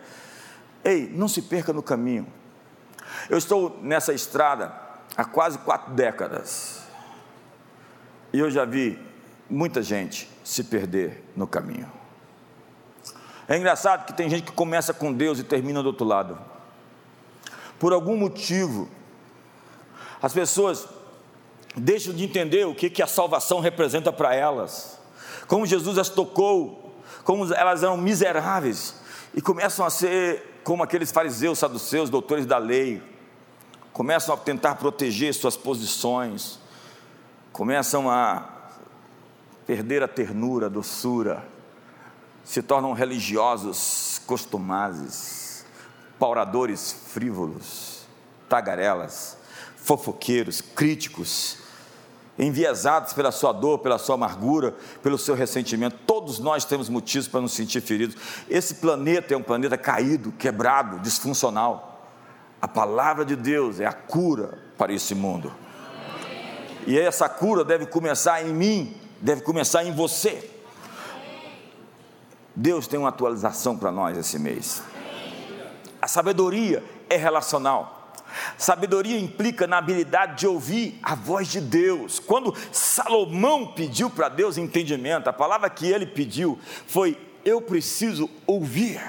[0.85, 2.27] Ei, não se perca no caminho.
[3.31, 4.73] Eu estou nessa estrada
[5.17, 6.83] há quase quatro décadas.
[8.33, 8.99] E eu já vi
[9.49, 11.91] muita gente se perder no caminho.
[13.47, 16.39] É engraçado que tem gente que começa com Deus e termina do outro lado.
[17.79, 18.89] Por algum motivo,
[20.23, 20.89] as pessoas
[21.77, 24.99] deixam de entender o que, que a salvação representa para elas,
[25.47, 26.93] como Jesus as tocou,
[27.25, 28.97] como elas eram miseráveis,
[29.35, 33.03] e começam a ser como aqueles fariseus, saduceus, doutores da lei,
[33.93, 36.59] começam a tentar proteger suas posições,
[37.53, 38.49] começam a
[39.67, 41.47] perder a ternura, a doçura,
[42.45, 45.65] se tornam religiosos costumazes,
[46.19, 48.03] pauradores frívolos,
[48.49, 49.37] tagarelas,
[49.77, 51.59] fofoqueiros, críticos,
[52.43, 55.97] enviesados pela sua dor, pela sua amargura, pelo seu ressentimento.
[56.07, 58.17] Todos nós temos motivos para nos sentir feridos.
[58.49, 62.09] Esse planeta é um planeta caído, quebrado, disfuncional.
[62.61, 65.53] A palavra de Deus é a cura para esse mundo.
[66.87, 70.51] E essa cura deve começar em mim, deve começar em você.
[72.55, 74.83] Deus tem uma atualização para nós esse mês.
[76.01, 78.02] A sabedoria é relacional.
[78.57, 82.19] Sabedoria implica na habilidade de ouvir a voz de Deus.
[82.19, 89.01] Quando Salomão pediu para Deus entendimento, a palavra que ele pediu foi: Eu preciso ouvir.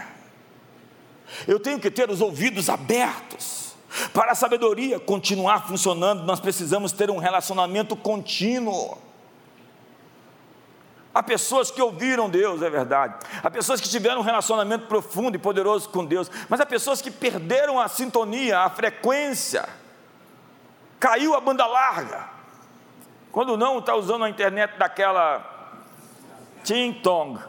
[1.48, 3.74] Eu tenho que ter os ouvidos abertos.
[4.12, 8.98] Para a sabedoria continuar funcionando, nós precisamos ter um relacionamento contínuo.
[11.14, 13.14] Há pessoas que ouviram Deus, é verdade.
[13.44, 17.12] Há pessoas que tiveram um relacionamento profundo e poderoso com Deus, mas há pessoas que
[17.12, 19.68] perderam a sintonia, a frequência.
[21.00, 22.30] Caiu a banda larga.
[23.32, 25.44] Quando não, está usando a internet daquela
[26.64, 27.40] Ting Tong.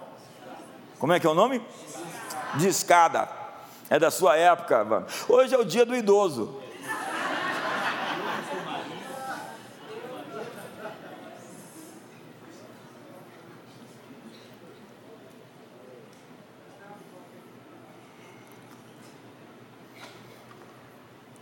[0.98, 1.62] Como é que é o nome?
[2.57, 3.29] Discada
[3.90, 5.07] é da sua época.
[5.29, 6.61] Hoje é o dia do idoso.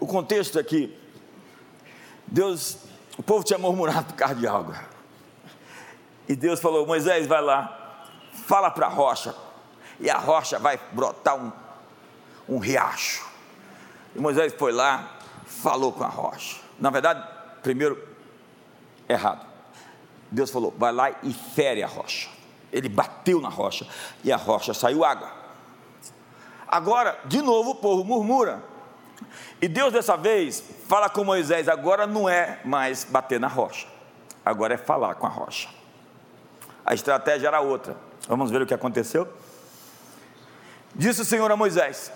[0.02, 0.92] O contexto aqui,
[2.26, 2.76] Deus,
[3.16, 4.74] o povo tinha murmurado por causa de algo.
[6.28, 9.32] E Deus falou: Moisés, vai lá, fala para a rocha,
[10.00, 11.52] e a rocha vai brotar um,
[12.48, 13.24] um riacho.
[14.16, 16.60] E Moisés foi lá, falou com a rocha.
[16.80, 17.24] Na verdade,
[17.62, 17.96] primeiro,
[19.08, 19.46] errado.
[20.32, 22.28] Deus falou: vai lá e fere a rocha.
[22.72, 23.86] Ele bateu na rocha
[24.24, 25.30] e a rocha saiu água.
[26.66, 28.71] Agora, de novo, o povo murmura.
[29.60, 33.86] E Deus, dessa vez, fala com Moisés: agora não é mais bater na rocha,
[34.44, 35.68] agora é falar com a rocha.
[36.84, 37.96] A estratégia era outra.
[38.28, 39.28] Vamos ver o que aconteceu?
[40.94, 42.12] Disse o Senhor a Moisés: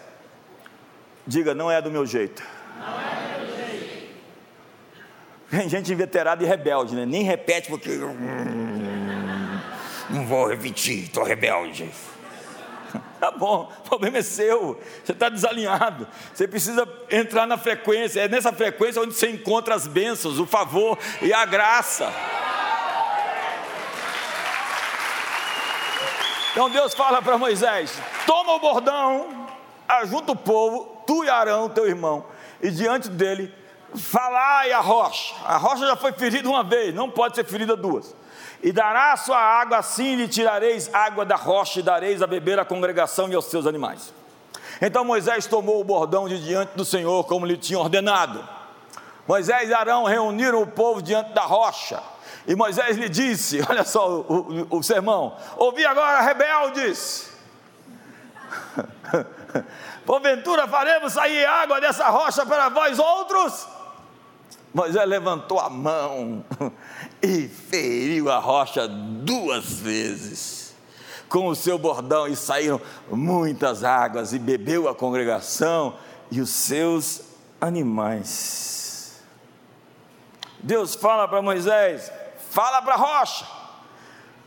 [1.27, 2.43] Diga, não é do meu jeito.
[2.79, 4.15] Não é do meu jeito.
[5.51, 7.07] Tem gente inveterada e rebelde, né?
[7.07, 7.91] Nem repete porque.
[7.91, 9.61] Hum,
[10.11, 11.91] não vou repetir, estou rebelde.
[13.21, 18.29] Tá bom, o problema é seu, você está desalinhado, você precisa entrar na frequência, é
[18.29, 22.13] nessa frequência onde você encontra as bênçãos, o favor e a graça.
[26.53, 29.47] Então Deus fala para Moisés: toma o bordão,
[29.89, 32.27] ajunta o povo, tu e Arão, teu irmão,
[32.61, 33.53] e diante dele,
[33.95, 35.35] falai a rocha.
[35.45, 38.15] A rocha já foi ferida uma vez, não pode ser ferida duas.
[38.67, 42.59] E dará a sua água, assim lhe tirareis água da rocha e dareis a beber
[42.59, 44.13] à congregação e aos seus animais.
[44.83, 48.45] Então Moisés tomou o bordão de diante do Senhor, como lhe tinha ordenado.
[49.25, 52.03] Moisés e Arão reuniram o povo diante da rocha.
[52.45, 57.31] E Moisés lhe disse: Olha só o, o, o sermão, ouvi agora, rebeldes.
[60.05, 63.77] Porventura faremos sair água dessa rocha para vós outros?
[64.77, 66.45] Moisés levantou a mão
[67.23, 70.75] e feriu a rocha duas vezes
[71.29, 75.97] com o seu bordão, e saíram muitas águas, e bebeu a congregação
[76.31, 77.23] e os seus
[77.61, 79.21] animais.
[80.61, 82.11] Deus fala para Moisés:
[82.51, 83.47] fala para a rocha.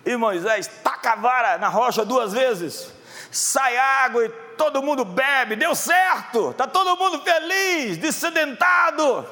[0.06, 2.92] E Moisés taca a vara na rocha duas vezes,
[3.30, 9.26] sai água e todo mundo bebe, deu certo, está todo mundo feliz, descedentado.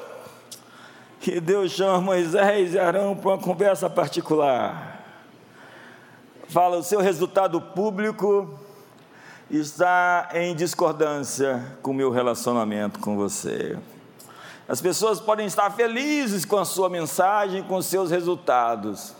[1.20, 5.04] Que Deus chama Moisés e Arão para uma conversa particular.
[6.48, 8.58] Fala, o seu resultado público
[9.50, 13.78] está em discordância com o meu relacionamento com você.
[14.68, 19.14] As pessoas podem estar felizes com a sua mensagem, com seus resultados,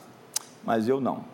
[0.62, 1.24] mas eu não.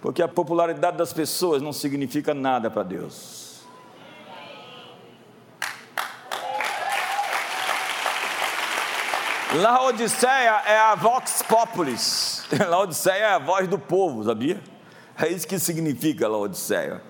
[0.00, 3.39] Porque a popularidade das pessoas não significa nada para Deus.
[9.52, 12.44] Laodiceia é a vox populis.
[12.68, 14.62] Laodiceia é a voz do povo, sabia?
[15.18, 17.02] É isso que significa Laodiceia.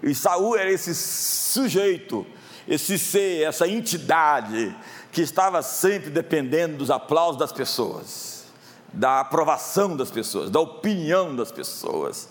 [0.00, 2.24] E Saul era esse sujeito,
[2.66, 4.72] esse ser, essa entidade
[5.10, 8.46] que estava sempre dependendo dos aplausos das pessoas,
[8.92, 12.28] da aprovação das pessoas, da opinião das pessoas.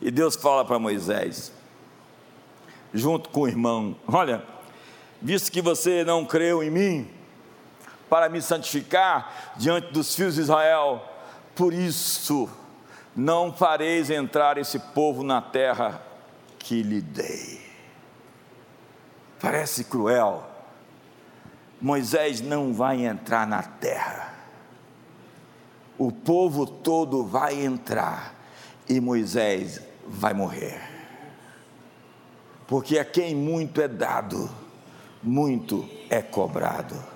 [0.00, 1.50] E Deus fala para Moisés,
[2.94, 4.44] junto com o irmão: Olha,
[5.20, 7.19] visto que você não creu em mim,
[8.10, 11.02] para me santificar diante dos filhos de Israel.
[11.54, 12.50] Por isso,
[13.14, 16.02] não fareis entrar esse povo na terra
[16.58, 17.60] que lhe dei.
[19.40, 20.44] Parece cruel.
[21.80, 24.34] Moisés não vai entrar na terra.
[25.96, 28.34] O povo todo vai entrar
[28.88, 30.80] e Moisés vai morrer.
[32.66, 34.50] Porque a quem muito é dado,
[35.22, 37.09] muito é cobrado.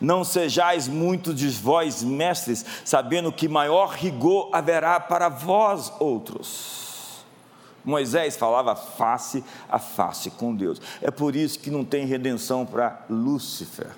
[0.00, 6.90] Não sejais muitos de vós mestres, sabendo que maior rigor haverá para vós outros.
[7.84, 10.80] Moisés falava face a face com Deus.
[11.00, 13.90] É por isso que não tem redenção para Lúcifer.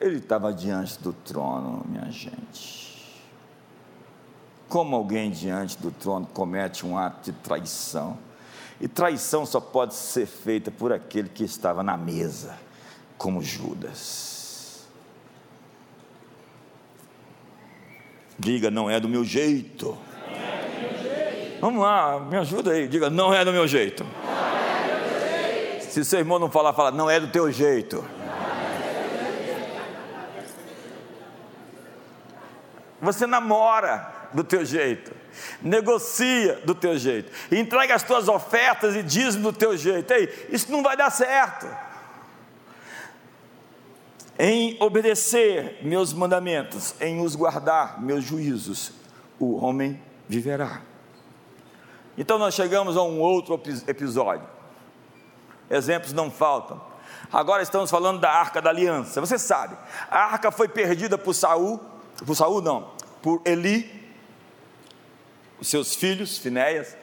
[0.00, 2.90] Ele estava diante do trono, minha gente.
[4.68, 8.16] Como alguém diante do trono comete um ato de traição?
[8.80, 12.56] E traição só pode ser feita por aquele que estava na mesa,
[13.18, 14.29] como Judas.
[18.40, 19.98] Diga, não é do meu jeito.
[21.60, 22.88] Vamos lá, me ajuda aí.
[22.88, 24.06] Diga, não é do meu jeito.
[25.82, 28.02] Se seu irmão não falar, fala, não é do teu jeito.
[33.02, 35.12] Você namora do teu jeito,
[35.60, 40.10] negocia do teu jeito, entrega as tuas ofertas e diz do teu jeito.
[40.12, 41.66] Ei, isso não vai dar certo
[44.42, 48.90] em obedecer meus mandamentos, em os guardar meus juízos,
[49.38, 50.80] o homem viverá.
[52.16, 54.48] Então nós chegamos a um outro episódio.
[55.68, 56.80] Exemplos não faltam.
[57.30, 59.20] Agora estamos falando da Arca da Aliança.
[59.20, 59.76] Você sabe,
[60.10, 61.78] a arca foi perdida por Saul,
[62.24, 64.10] por Saul não, por Eli,
[65.60, 66.96] os seus filhos, Finéias,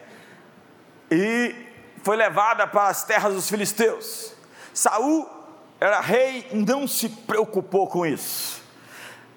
[1.11, 1.55] e
[2.01, 4.33] foi levada para as terras dos filisteus.
[4.73, 5.36] Saul
[5.79, 8.61] era rei, não se preocupou com isso.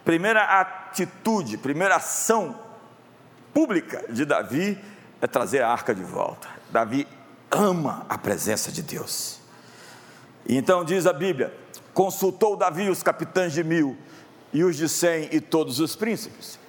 [0.05, 2.59] Primeira atitude, primeira ação
[3.53, 4.79] pública de Davi
[5.21, 6.49] é trazer a arca de volta.
[6.71, 7.07] Davi
[7.51, 9.41] ama a presença de Deus.
[10.47, 11.55] E então diz a Bíblia:
[11.93, 13.97] consultou Davi os capitães de mil
[14.53, 16.60] e os de cem e todos os príncipes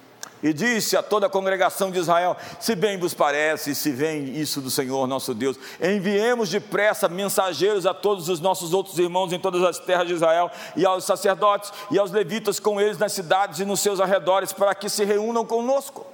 [0.42, 4.60] e disse a toda a congregação de Israel: Se bem vos parece, se vem isso
[4.60, 9.62] do Senhor nosso Deus, enviemos depressa mensageiros a todos os nossos outros irmãos em todas
[9.62, 13.64] as terras de Israel, e aos sacerdotes e aos levitas com eles nas cidades e
[13.64, 16.04] nos seus arredores, para que se reúnam conosco.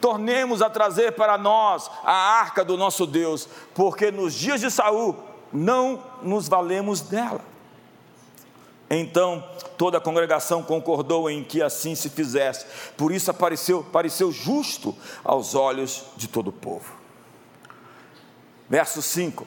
[0.00, 5.16] Tornemos a trazer para nós a arca do nosso Deus, porque nos dias de Saul
[5.52, 7.51] não nos valemos dela.
[8.94, 9.42] Então
[9.78, 12.66] toda a congregação concordou em que assim se fizesse.
[12.94, 16.92] Por isso apareceu, pareceu justo aos olhos de todo o povo.
[18.68, 19.46] Verso 5: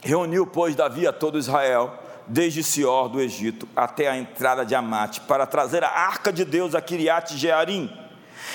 [0.00, 5.20] Reuniu, pois, Davi a todo Israel, desde Sior do Egito até a entrada de Amate,
[5.22, 8.01] para trazer a arca de Deus a Kiriat Jearim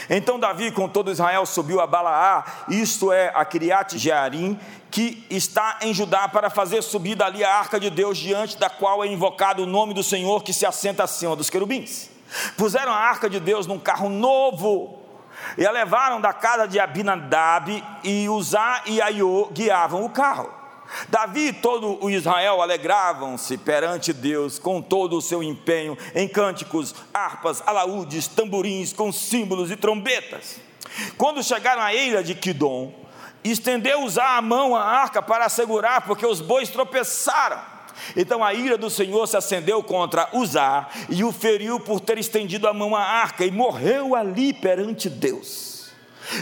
[0.09, 4.59] então Davi com todo Israel subiu a Balaá, isto é, a Criate Jearim,
[4.89, 9.03] que está em Judá, para fazer subir dali a arca de Deus, diante da qual
[9.03, 12.09] é invocado o nome do Senhor que se assenta acima dos querubins.
[12.57, 14.99] Puseram a arca de Deus num carro novo,
[15.57, 20.56] e a levaram da casa de Abinadab, e Uzá e Aiô guiavam o carro.
[21.09, 26.95] Davi e todo o Israel alegravam-se perante Deus com todo o seu empenho em cânticos,
[27.13, 30.59] harpas, alaúdes, tamborins, com símbolos e trombetas.
[31.17, 32.93] Quando chegaram à ilha de Quidom,
[33.43, 37.61] estendeu usar a mão à arca para assegurar, porque os bois tropeçaram.
[38.15, 42.67] Então a ira do Senhor se acendeu contra Uzá e o feriu por ter estendido
[42.67, 45.76] a mão à arca e morreu ali perante Deus.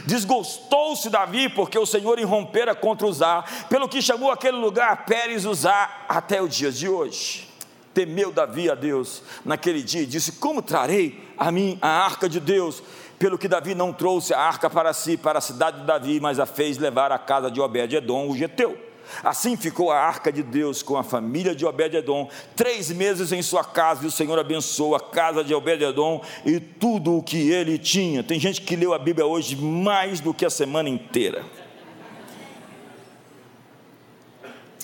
[0.06, 6.06] Desgostou-se Davi porque o Senhor irrompera contra Uzá, pelo que chamou aquele lugar Pérez Uzá
[6.08, 7.48] até o dia de hoje.
[7.94, 12.40] temeu Davi a Deus naquele dia e disse: Como trarei a mim a arca de
[12.40, 12.84] Deus?
[13.18, 16.38] Pelo que Davi não trouxe a arca para si, para a cidade de Davi, mas
[16.38, 18.85] a fez levar à casa de Obed-Edom, o geteu.
[19.24, 23.64] Assim ficou a arca de Deus com a família de Obed-Edom, três meses em sua
[23.64, 28.24] casa, e o Senhor abençoou a casa de Obed-Edom e tudo o que ele tinha.
[28.24, 31.44] Tem gente que leu a Bíblia hoje mais do que a semana inteira.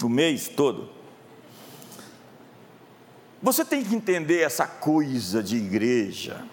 [0.01, 0.89] O mês todo.
[3.41, 6.43] Você tem que entender essa coisa de igreja,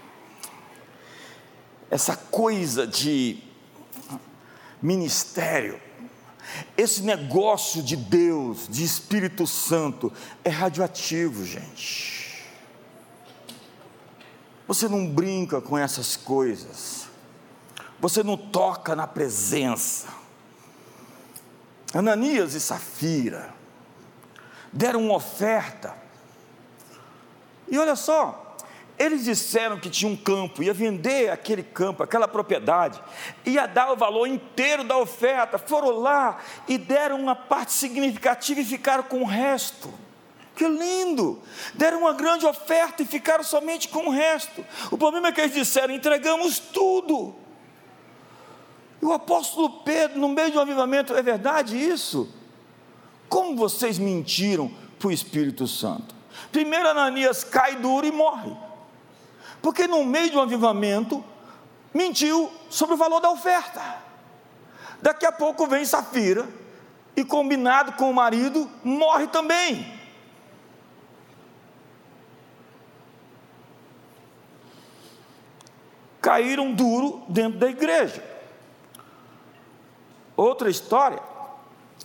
[1.91, 3.39] essa coisa de
[4.81, 5.88] ministério
[6.77, 10.13] esse negócio de Deus, de Espírito Santo,
[10.45, 12.45] é radioativo, gente.
[14.67, 17.09] Você não brinca com essas coisas,
[17.99, 20.09] você não toca na presença.
[21.95, 23.55] Ananias e Safira
[24.73, 25.97] deram uma oferta,
[27.71, 28.48] e olha só,
[28.99, 33.01] eles disseram que tinha um campo, ia vender aquele campo, aquela propriedade,
[33.47, 35.59] ia dar o valor inteiro da oferta.
[35.59, 39.93] Foram lá e deram uma parte significativa e ficaram com o resto.
[40.57, 41.41] Que lindo!
[41.75, 44.65] Deram uma grande oferta e ficaram somente com o resto.
[44.91, 47.37] O problema é que eles disseram: entregamos tudo.
[49.01, 52.29] E o apóstolo Pedro, no meio de um avivamento, é verdade isso?
[53.29, 54.69] Como vocês mentiram
[54.99, 56.17] para o Espírito Santo?
[56.51, 58.68] Primeiro Ananias cai duro e morre.
[59.61, 61.25] Porque no meio de um avivamento,
[61.93, 63.81] mentiu sobre o valor da oferta.
[65.01, 66.49] Daqui a pouco vem Safira
[67.17, 69.99] e, combinado com o marido, morre também.
[76.21, 78.25] Caíram duro dentro da igreja.
[80.37, 81.21] Outra história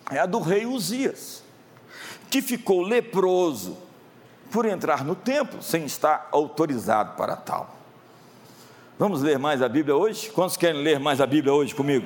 [0.10, 1.43] é a do rei Uzias,
[2.30, 3.78] que ficou leproso
[4.54, 7.76] por entrar no templo sem estar autorizado para tal.
[8.99, 10.30] Vamos ler mais a Bíblia hoje?
[10.30, 12.06] Quantos querem ler mais a Bíblia hoje comigo?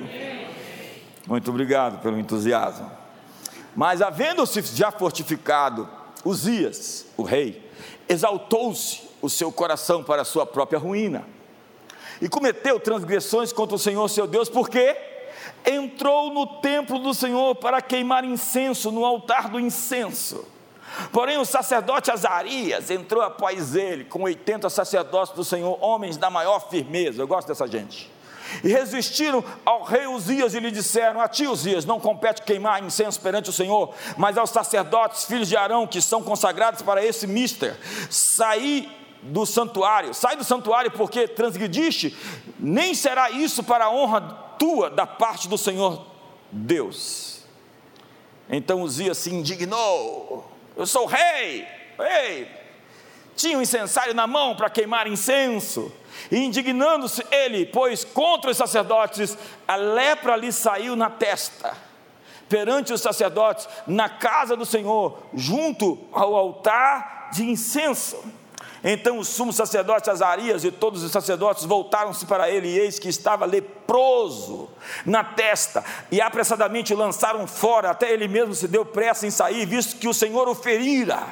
[1.26, 2.90] Muito obrigado pelo entusiasmo.
[3.76, 5.86] Mas havendo-se já fortificado
[6.24, 7.70] Uzias, o rei,
[8.08, 11.26] exaltou-se o seu coração para a sua própria ruína
[12.18, 14.96] e cometeu transgressões contra o Senhor seu Deus, porque
[15.66, 20.56] entrou no templo do Senhor para queimar incenso no altar do incenso
[21.12, 26.68] Porém, o sacerdote Azarias entrou após ele, com 80 sacerdotes do Senhor, homens da maior
[26.68, 27.22] firmeza.
[27.22, 28.10] Eu gosto dessa gente.
[28.64, 33.20] E resistiram ao rei Uzias e lhe disseram: A ti, Uzias, não compete queimar incenso
[33.20, 37.76] perante o Senhor, mas aos sacerdotes, filhos de Arão, que são consagrados para esse mister,
[38.08, 38.90] saí
[39.22, 42.16] do santuário, sai do santuário porque transgrediste,
[42.58, 44.20] nem será isso para a honra
[44.58, 46.06] tua da parte do Senhor
[46.50, 47.42] Deus.
[48.48, 51.66] Então Uzias se indignou eu sou rei,
[51.98, 52.48] rei.
[53.34, 55.92] Tinha um incensário na mão para queimar incenso,
[56.30, 61.76] e indignando-se ele, pois contra os sacerdotes a lepra lhe saiu na testa,
[62.48, 68.16] perante os sacerdotes, na casa do Senhor, junto ao altar de incenso.
[68.82, 73.08] Então o sumo sacerdote Azarias e todos os sacerdotes voltaram-se para ele, e eis que
[73.08, 74.68] estava leproso
[75.04, 79.66] na testa, e apressadamente o lançaram fora, até ele mesmo se deu pressa em sair,
[79.66, 81.22] visto que o Senhor o ferira.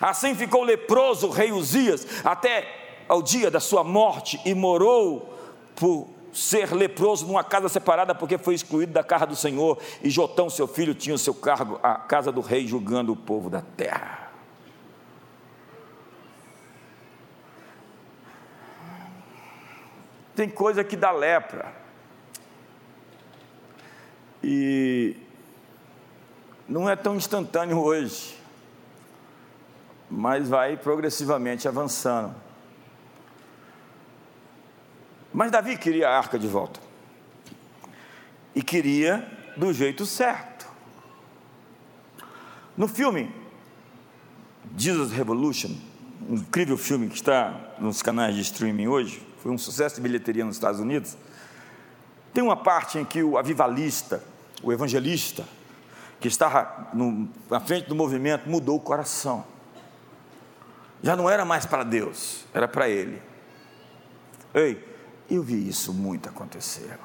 [0.00, 5.34] Assim ficou leproso o rei Uzias, até ao dia da sua morte, e morou
[5.74, 10.48] por ser leproso numa casa separada, porque foi excluído da casa do Senhor, e Jotão,
[10.48, 14.29] seu filho, tinha o seu cargo, a casa do rei, julgando o povo da terra.
[20.40, 21.70] Tem coisa que dá lepra.
[24.42, 25.14] E
[26.66, 28.38] não é tão instantâneo hoje,
[30.10, 32.34] mas vai progressivamente avançando.
[35.30, 36.80] Mas Davi queria a arca de volta.
[38.54, 40.66] E queria do jeito certo.
[42.74, 43.30] No filme
[44.74, 45.76] Jesus Revolution,
[46.26, 50.44] um incrível filme que está nos canais de streaming hoje, foi um sucesso de bilheteria
[50.44, 51.16] nos Estados Unidos.
[52.32, 54.22] Tem uma parte em que o avivalista,
[54.62, 55.44] o evangelista,
[56.20, 59.44] que estava no, na frente do movimento, mudou o coração.
[61.02, 63.20] Já não era mais para Deus, era para ele.
[64.54, 64.86] Ei,
[65.30, 66.98] eu vi isso muito acontecer.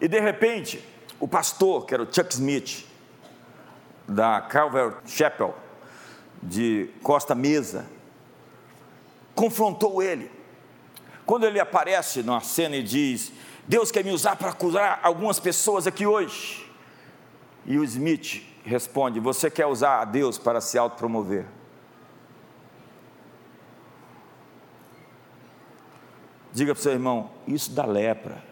[0.00, 0.82] E de repente,
[1.20, 2.86] o pastor, que era o Chuck Smith,
[4.06, 5.54] da Calvary Chapel,
[6.42, 7.84] de Costa Mesa,
[9.38, 10.28] confrontou ele.
[11.24, 13.32] Quando ele aparece na cena e diz:
[13.68, 16.68] Deus quer me usar para curar algumas pessoas aqui hoje.
[17.64, 21.46] E o Smith responde: Você quer usar a Deus para se autopromover?
[26.52, 28.42] Diga para o seu irmão: Isso dá lepra.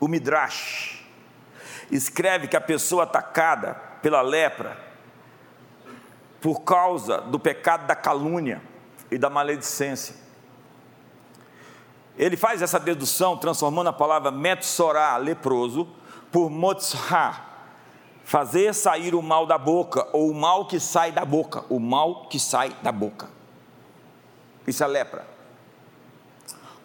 [0.00, 0.97] O Midrash
[1.90, 4.78] escreve que a pessoa atacada pela lepra,
[6.40, 8.62] por causa do pecado da calúnia
[9.10, 10.14] e da maledicência,
[12.16, 15.88] ele faz essa dedução transformando a palavra metsorá, leproso,
[16.32, 17.44] por motzha,
[18.24, 22.26] fazer sair o mal da boca, ou o mal que sai da boca, o mal
[22.26, 23.30] que sai da boca.
[24.66, 25.26] Isso é lepra.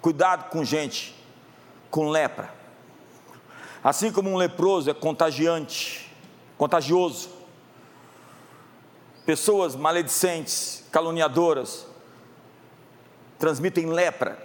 [0.02, 1.16] Cuidado com gente
[1.90, 2.53] com lepra.
[3.84, 6.10] Assim como um leproso é contagiante,
[6.58, 7.30] contagioso.
[9.26, 11.86] Pessoas maledicentes, caluniadoras,
[13.38, 14.38] transmitem lepra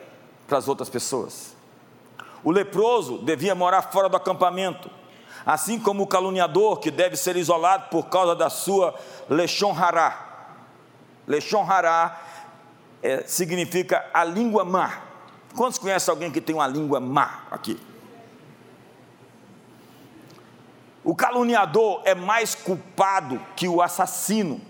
[0.48, 1.54] para as outras pessoas.
[2.42, 4.90] O leproso devia morar fora do acampamento,
[5.46, 8.94] assim como o caluniador, que deve ser isolado por causa da sua
[9.28, 10.24] lechon hará.
[13.00, 15.02] É, significa a língua má.
[15.56, 17.78] Quantos conhecem alguém que tem uma língua má aqui?
[21.08, 24.60] O caluniador é mais culpado que o assassino,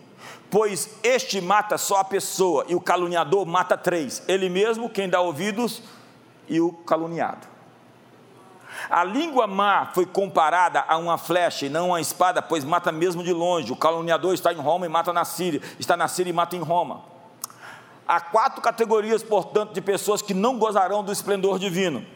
[0.49, 5.21] pois este mata só a pessoa e o caluniador mata três: ele mesmo, quem dá
[5.21, 5.83] ouvidos
[6.49, 7.45] e o caluniado.
[8.89, 13.25] A língua má foi comparada a uma flecha e não a espada, pois mata mesmo
[13.25, 13.73] de longe.
[13.73, 16.63] O caluniador está em Roma e mata na Síria, está na Síria e mata em
[16.63, 17.03] Roma.
[18.07, 22.07] Há quatro categorias, portanto, de pessoas que não gozarão do esplendor divino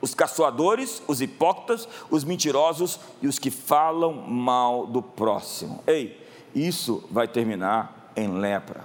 [0.00, 5.82] os caçoadores, os hipócritas, os mentirosos e os que falam mal do próximo.
[5.86, 6.22] Ei,
[6.54, 8.84] isso vai terminar em lepra.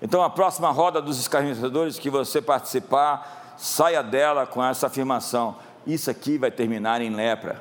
[0.00, 5.56] Então, a próxima roda dos escarnecedores que você participar, saia dela com essa afirmação:
[5.86, 7.60] Isso aqui vai terminar em lepra.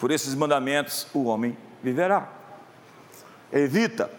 [0.00, 2.28] Por esses mandamentos o homem viverá.
[3.52, 4.10] Evita,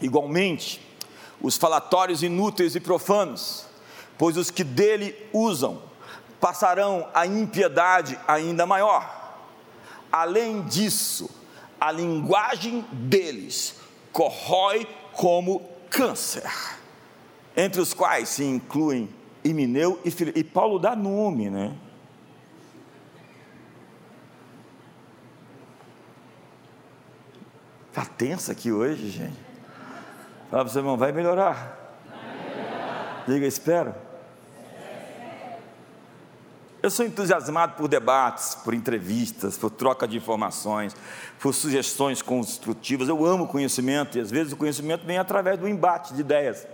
[0.00, 0.83] igualmente,
[1.44, 3.66] os falatórios inúteis e profanos,
[4.16, 5.82] pois os que dele usam
[6.40, 9.36] passarão a impiedade ainda maior.
[10.10, 11.28] Além disso,
[11.78, 13.74] a linguagem deles
[14.10, 16.50] corrói como câncer,
[17.54, 19.10] entre os quais se incluem
[19.44, 20.40] Imineu e Filipe.
[20.40, 21.76] E Paulo dá nome, né?
[27.90, 29.43] Está tensa aqui hoje, gente.
[30.50, 31.78] Fala para o seu irmão, vai melhorar.
[32.08, 33.24] vai melhorar.
[33.26, 33.94] Diga, espero.
[36.84, 40.94] Eu sou entusiasmado por debates, por entrevistas, por troca de informações,
[41.40, 43.08] por sugestões construtivas.
[43.08, 46.66] Eu amo conhecimento e às vezes o conhecimento vem através do embate de ideias.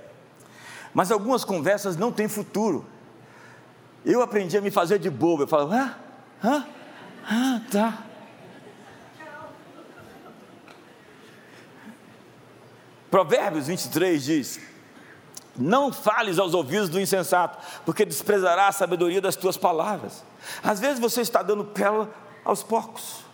[0.93, 2.85] Mas algumas conversas não têm futuro.
[4.05, 5.45] Eu aprendi a me fazer de bobo.
[5.45, 5.97] Eu falo, ah,
[6.43, 6.65] ah,
[7.25, 8.10] ah, tá.
[13.11, 14.61] Provérbios 23 diz:
[15.57, 20.25] Não fales aos ouvidos do insensato, porque desprezará a sabedoria das tuas palavras.
[20.63, 22.11] Às vezes você está dando pérola
[22.45, 23.25] aos porcos.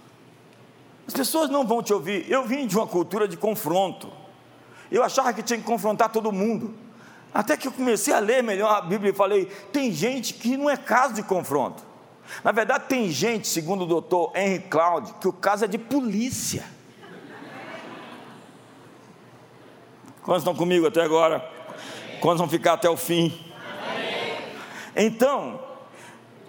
[1.07, 2.31] As pessoas não vão te ouvir.
[2.31, 4.11] Eu vim de uma cultura de confronto.
[4.91, 6.75] Eu achava que tinha que confrontar todo mundo.
[7.33, 10.71] Até que eu comecei a ler melhor a Bíblia e falei: tem gente que não
[10.71, 11.85] é caso de confronto.
[12.43, 16.76] Na verdade, tem gente, segundo o doutor Henry Cloud, que o caso é de polícia.
[20.27, 21.39] Quantos estão comigo até agora?
[22.21, 23.33] Quantos vão ficar até o fim?
[24.97, 25.63] Então,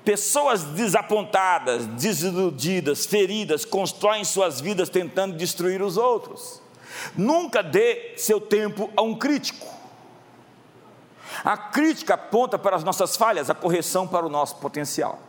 [0.03, 6.59] pessoas desapontadas, desiludidas, feridas, constroem suas vidas tentando destruir os outros.
[7.15, 9.67] Nunca dê seu tempo a um crítico.
[11.45, 15.19] A crítica aponta para as nossas falhas, a correção para o nosso potencial.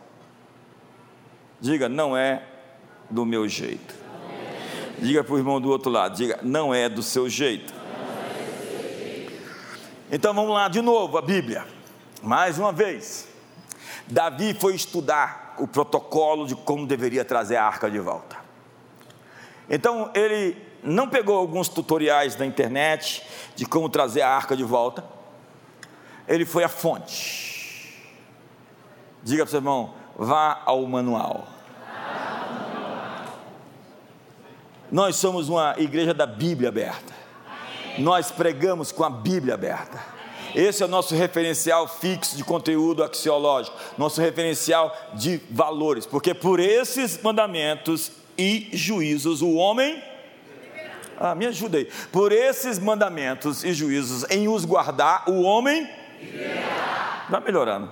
[1.61, 2.41] Diga, não é
[3.11, 3.93] do meu jeito.
[4.97, 7.78] Diga para o irmão do outro lado, diga, não é do seu jeito.
[10.11, 11.67] Então vamos lá de novo a Bíblia.
[12.23, 13.27] Mais uma vez.
[14.07, 18.37] Davi foi estudar o protocolo de como deveria trazer a arca de volta.
[19.69, 23.23] Então ele não pegou alguns tutoriais da internet
[23.55, 25.03] de como trazer a arca de volta.
[26.27, 28.03] Ele foi à fonte.
[29.21, 31.47] Diga para o seu irmão, vá ao manual.
[34.91, 37.19] Nós somos uma igreja da Bíblia aberta
[37.97, 39.99] nós pregamos com a Bíblia aberta.
[40.55, 46.59] Esse é o nosso referencial fixo de conteúdo axiológico, nosso referencial de valores, porque por
[46.59, 50.01] esses mandamentos e juízos o homem.
[51.19, 51.89] Ah, me ajuda aí.
[52.11, 55.87] Por esses mandamentos e juízos em os guardar, o homem
[57.25, 57.91] está melhorando.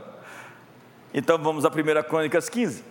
[1.13, 2.83] Então vamos a 1 Crônicas 15.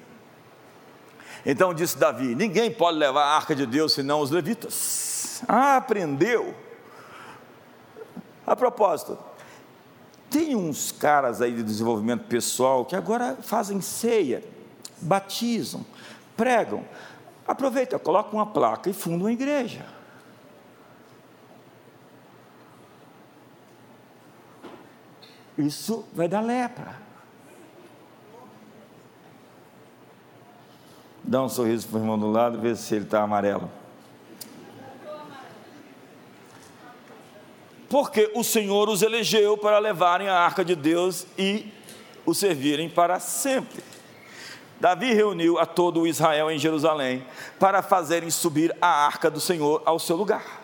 [1.45, 5.43] Então disse Davi: Ninguém pode levar a arca de Deus senão os levitas.
[5.49, 6.55] Ah, aprendeu.
[8.47, 9.19] A propósito,
[10.31, 14.45] tem uns caras aí de desenvolvimento pessoal que agora fazem ceia,
[15.01, 15.85] batizam,
[16.37, 16.85] pregam.
[17.47, 19.87] Aproveita, coloca uma placa e funda uma igreja.
[25.57, 26.97] Isso vai dar lepra.
[31.25, 33.71] Dá um sorriso para o irmão do lado, vê se ele está amarelo.
[37.89, 41.73] Porque o Senhor os elegeu para levarem a arca de Deus e
[42.25, 43.83] o servirem para sempre.
[44.81, 47.25] Davi reuniu a todo o Israel em Jerusalém
[47.59, 50.63] para fazerem subir a arca do Senhor ao seu lugar,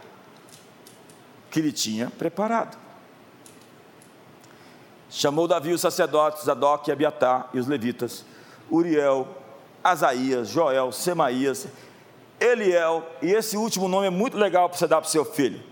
[1.51, 2.77] que lhe tinha preparado.
[5.09, 8.25] Chamou Davi os sacerdotes Zadok e Abiatar e os levitas,
[8.71, 9.29] Uriel,
[9.83, 11.67] Asaías, Joel, Semaías,
[12.41, 15.72] Eliel, e esse último nome é muito legal para você dar para o seu filho.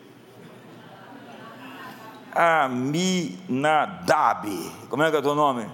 [2.32, 4.48] Aminadab.
[4.88, 5.66] Como é que é o teu nome?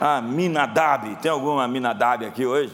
[0.00, 1.16] Aminadab.
[1.16, 2.72] Tem alguma Aminadab aqui hoje?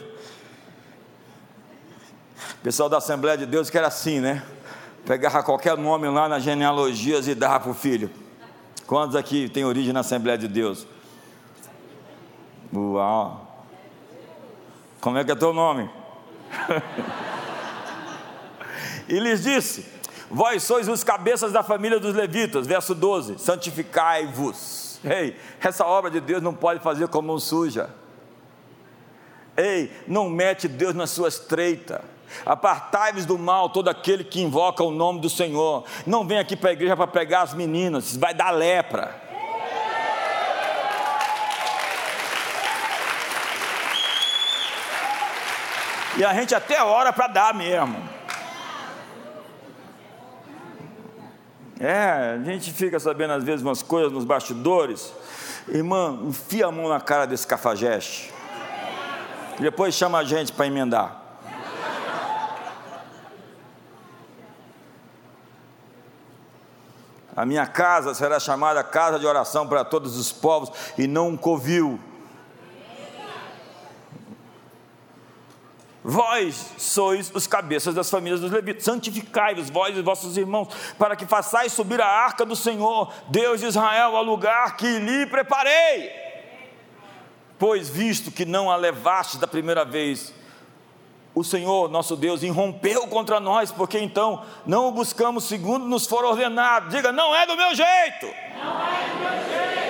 [2.58, 4.42] O pessoal da Assembleia de Deus que era assim, né?
[5.04, 8.10] Pegava qualquer nome lá nas genealogias e dava para o filho.
[8.86, 10.86] Quantos aqui tem origem na Assembleia de Deus?
[12.72, 13.66] Uau!
[15.00, 15.90] Como é que é teu nome?
[19.08, 19.84] e lhes disse:
[20.32, 24.98] Vós sois os cabeças da família dos levitas, verso 12: santificai-vos.
[25.04, 27.90] Ei, essa obra de Deus não pode fazer com mão suja.
[29.54, 32.00] Ei, não mete Deus nas suas treitas.
[32.46, 35.84] Apartai-vos do mal todo aquele que invoca o nome do Senhor.
[36.06, 39.20] Não vem aqui para a igreja para pegar as meninas, vai dar lepra.
[46.16, 48.21] E a gente até ora para dar mesmo.
[51.84, 55.12] É, a gente fica sabendo às vezes umas coisas nos bastidores.
[55.66, 58.32] Irmã, enfia a mão na cara desse cafajeste.
[59.58, 61.20] Depois chama a gente para emendar.
[67.34, 71.36] A minha casa será chamada casa de oração para todos os povos e não um
[71.36, 71.98] covil.
[76.04, 81.24] Vós sois os cabeças das famílias dos levitas, santificai-vos, vós e vossos irmãos, para que
[81.24, 86.10] façais subir a arca do Senhor, Deus de Israel, ao lugar que lhe preparei.
[87.56, 90.34] Pois visto que não a levaste da primeira vez,
[91.34, 96.24] o Senhor, nosso Deus, irrompeu contra nós, porque então não o buscamos segundo nos for
[96.24, 96.88] ordenado.
[96.88, 98.26] Diga, não é do meu jeito.
[98.62, 99.81] Não é do meu jeito.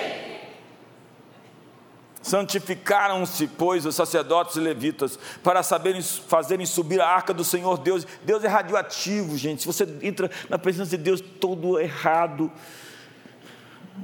[2.23, 8.07] Santificaram-se, pois, os sacerdotes e levitas, para saberem fazerem subir a arca do Senhor Deus.
[8.25, 9.63] Deus é radioativo, gente.
[9.63, 12.51] Se você entra na presença de Deus todo errado,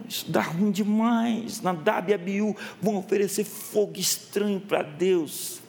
[0.08, 1.60] isso dá ruim demais.
[1.60, 5.60] Nadab e Abiú vão oferecer fogo estranho para Deus.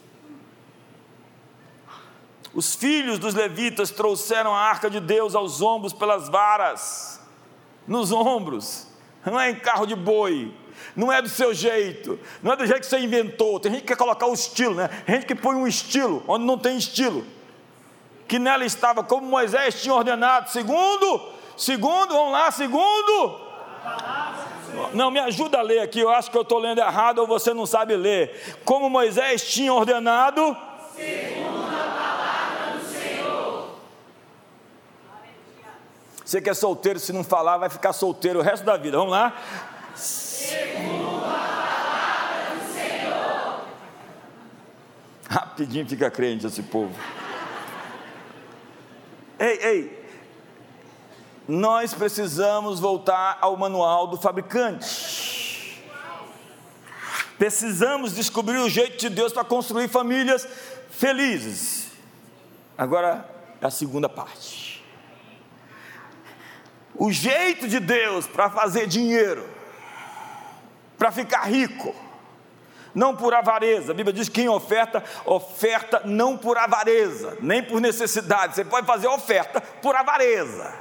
[2.52, 7.20] Os filhos dos levitas trouxeram a arca de Deus aos ombros pelas varas,
[7.86, 8.88] nos ombros,
[9.24, 10.52] não é em carro de boi,
[10.96, 13.60] não é do seu jeito, não é do jeito que você inventou.
[13.60, 14.88] Tem gente que quer colocar o estilo, né?
[15.06, 17.24] Tem gente que põe um estilo onde não tem estilo.
[18.26, 23.40] Que nela estava como Moisés tinha ordenado, segundo, segundo, vamos lá, segundo.
[24.92, 27.52] Não, me ajuda a ler aqui, eu acho que eu estou lendo errado ou você
[27.52, 28.58] não sabe ler.
[28.64, 30.56] Como Moisés tinha ordenado.
[30.94, 33.68] Segundo a palavra do Senhor.
[36.24, 38.96] Você que é solteiro, se não falar, vai ficar solteiro o resto da vida.
[38.96, 39.34] Vamos lá?
[40.50, 43.66] Segundo a palavra do Senhor.
[45.28, 46.92] Rapidinho fica crente esse povo.
[49.38, 50.00] Ei, ei.
[51.46, 55.80] Nós precisamos voltar ao manual do fabricante.
[57.38, 60.46] Precisamos descobrir o jeito de Deus para construir famílias
[60.90, 61.92] felizes.
[62.76, 63.24] Agora,
[63.62, 64.84] a segunda parte.
[66.96, 69.59] O jeito de Deus para fazer dinheiro
[71.00, 71.94] para ficar rico,
[72.94, 73.92] não por avareza.
[73.92, 78.54] A Bíblia diz que quem oferta, oferta não por avareza, nem por necessidade.
[78.54, 80.74] Você pode fazer oferta por avareza.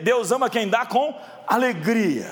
[0.00, 1.12] Deus ama quem dá com
[1.44, 2.30] alegria.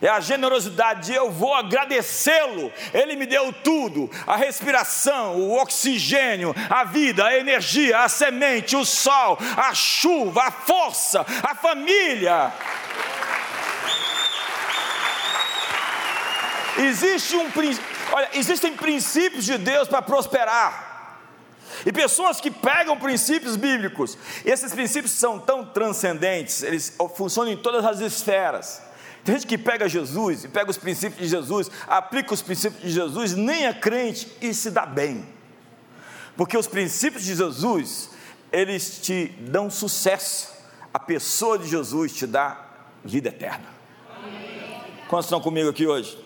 [0.00, 2.72] é a generosidade, eu vou agradecê-lo.
[2.92, 8.84] Ele me deu tudo: a respiração, o oxigênio, a vida, a energia, a semente, o
[8.84, 12.52] sol, a chuva, a força, a família.
[16.78, 17.46] Existe um,
[18.12, 20.92] olha, existem princípios de Deus para prosperar.
[21.86, 27.84] E pessoas que pegam princípios bíblicos, esses princípios são tão transcendentes, eles funcionam em todas
[27.84, 28.82] as esferas.
[29.24, 32.90] Tem gente que pega Jesus e pega os princípios de Jesus, aplica os princípios de
[32.90, 35.26] Jesus, nem é crente e se dá bem.
[36.36, 38.10] Porque os princípios de Jesus,
[38.52, 40.52] eles te dão sucesso.
[40.92, 42.60] A pessoa de Jesus te dá
[43.04, 43.66] vida eterna.
[45.08, 46.23] Quantos estão comigo aqui hoje?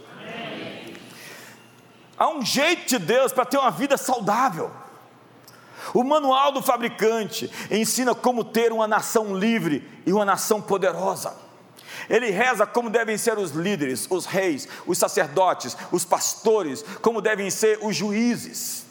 [2.18, 4.70] Há um jeito de Deus para ter uma vida saudável.
[5.94, 11.34] O manual do fabricante ensina como ter uma nação livre e uma nação poderosa.
[12.10, 17.50] Ele reza como devem ser os líderes, os reis, os sacerdotes, os pastores, como devem
[17.50, 18.86] ser os juízes.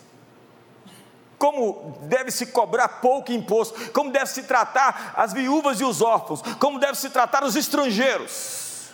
[1.38, 6.41] Como deve se cobrar pouco imposto, como deve se tratar as viúvas e os órfãos,
[6.59, 8.89] como deve se tratar os estrangeiros.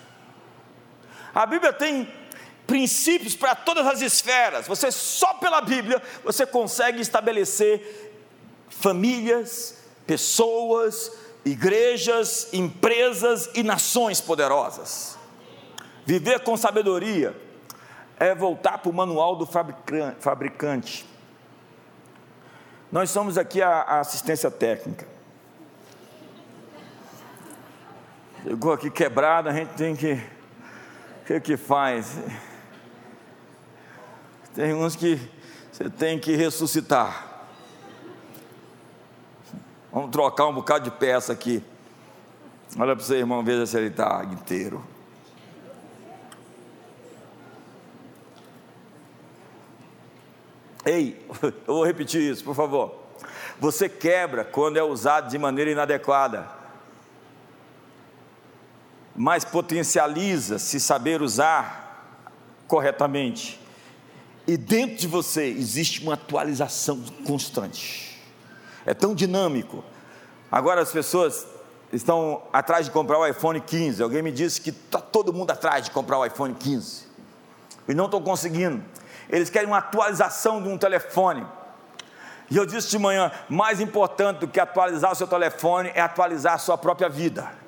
[1.34, 2.12] A Bíblia tem
[2.66, 4.68] princípios para todas as esferas.
[4.68, 8.14] Você só pela Bíblia você consegue estabelecer
[8.70, 11.12] famílias, pessoas,
[11.46, 15.18] igrejas, empresas e nações poderosas.
[16.06, 17.36] Viver com sabedoria
[18.18, 19.46] é voltar para o manual do
[20.20, 21.06] fabricante.
[22.92, 25.08] Nós somos aqui a, a assistência técnica.
[28.44, 30.14] Chegou aqui quebrado, a gente tem que.
[30.14, 32.18] O que, que faz?
[34.54, 35.20] Tem uns que
[35.72, 37.48] você tem que ressuscitar.
[39.92, 41.64] Vamos trocar um bocado de peça aqui.
[42.78, 44.84] Olha para você, irmão, veja se ele está inteiro.
[50.86, 52.96] Ei, eu vou repetir isso, por favor.
[53.60, 56.48] Você quebra quando é usado de maneira inadequada,
[59.16, 62.22] mas potencializa se saber usar
[62.68, 63.63] corretamente.
[64.46, 68.14] E dentro de você existe uma atualização constante
[68.86, 69.84] é tão dinâmico.
[70.52, 71.46] Agora as pessoas
[71.92, 74.02] estão atrás de comprar o iPhone 15.
[74.02, 77.08] Alguém me disse que está todo mundo atrás de comprar o iPhone 15
[77.88, 78.84] e não estão conseguindo.
[79.30, 81.46] Eles querem uma atualização de um telefone.
[82.52, 86.54] E eu disse de manhã: mais importante do que atualizar o seu telefone é atualizar
[86.54, 87.63] a sua própria vida.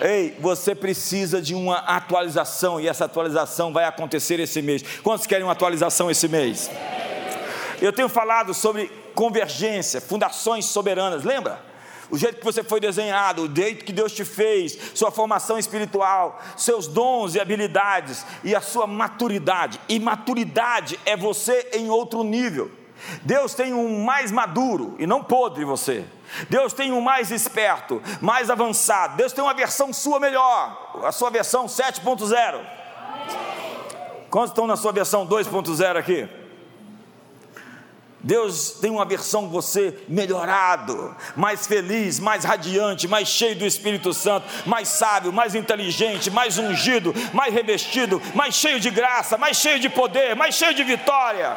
[0.00, 4.82] Ei, você precisa de uma atualização e essa atualização vai acontecer esse mês.
[5.02, 6.70] Quantos querem uma atualização esse mês?
[7.80, 11.66] Eu tenho falado sobre convergência, fundações soberanas, lembra?
[12.10, 16.40] O jeito que você foi desenhado, o jeito que Deus te fez, sua formação espiritual,
[16.56, 19.78] seus dons e habilidades e a sua maturidade.
[19.88, 22.70] E maturidade é você em outro nível.
[23.22, 26.04] Deus tem um mais maduro e não podre você.
[26.48, 29.16] Deus tem um mais esperto, mais avançado.
[29.16, 32.60] Deus tem uma versão sua melhor, a sua versão 7.0.
[34.30, 36.28] Quantos estão na sua versão 2.0 aqui?
[38.20, 44.44] Deus tem uma versão você melhorado, mais feliz, mais radiante, mais cheio do Espírito Santo,
[44.66, 49.88] mais sábio, mais inteligente, mais ungido, mais revestido, mais cheio de graça, mais cheio de
[49.88, 51.56] poder, mais cheio de vitória.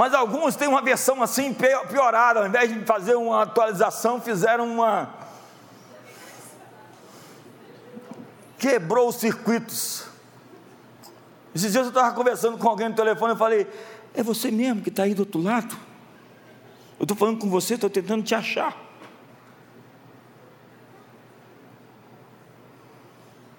[0.00, 5.14] Mas alguns têm uma versão assim piorada, ao invés de fazer uma atualização, fizeram uma
[8.58, 10.06] quebrou os circuitos.
[11.54, 13.66] Esses dias eu estava conversando com alguém no telefone e falei:
[14.14, 15.76] É você mesmo que está aí do outro lado?
[16.98, 18.74] Eu estou falando com você, estou tentando te achar.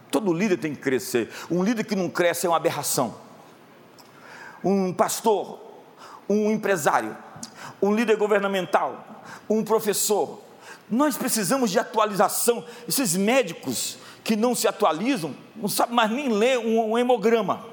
[0.10, 1.30] Todo líder tem que crescer.
[1.52, 3.14] Um líder que não cresce é uma aberração.
[4.64, 5.71] Um pastor,
[6.32, 7.16] um empresário,
[7.82, 10.42] um líder governamental, um professor.
[10.90, 12.66] Nós precisamos de atualização.
[12.88, 17.66] Esses médicos, que não se atualizam, não sabem mais nem ler um, um hemograma.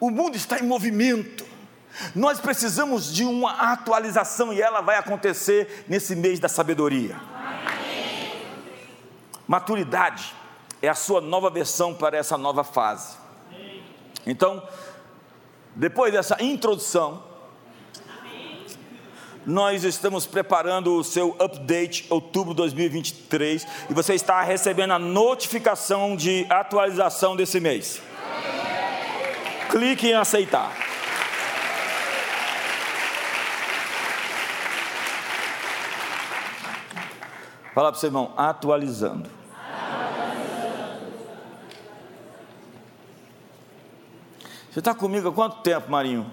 [0.00, 1.44] O mundo está em movimento.
[2.14, 7.20] Nós precisamos de uma atualização e ela vai acontecer nesse mês da sabedoria.
[9.48, 10.38] Maturidade
[10.80, 13.16] é a sua nova versão para essa nova fase.
[14.26, 14.62] Então,
[15.74, 17.22] depois dessa introdução,
[19.46, 26.46] nós estamos preparando o seu update outubro 2023 e você está recebendo a notificação de
[26.50, 28.02] atualização desse mês.
[29.70, 30.70] clique em aceitar.
[37.74, 39.37] Fala para o seu irmão, atualizando.
[44.78, 46.24] Você está comigo há quanto tempo, Marinho?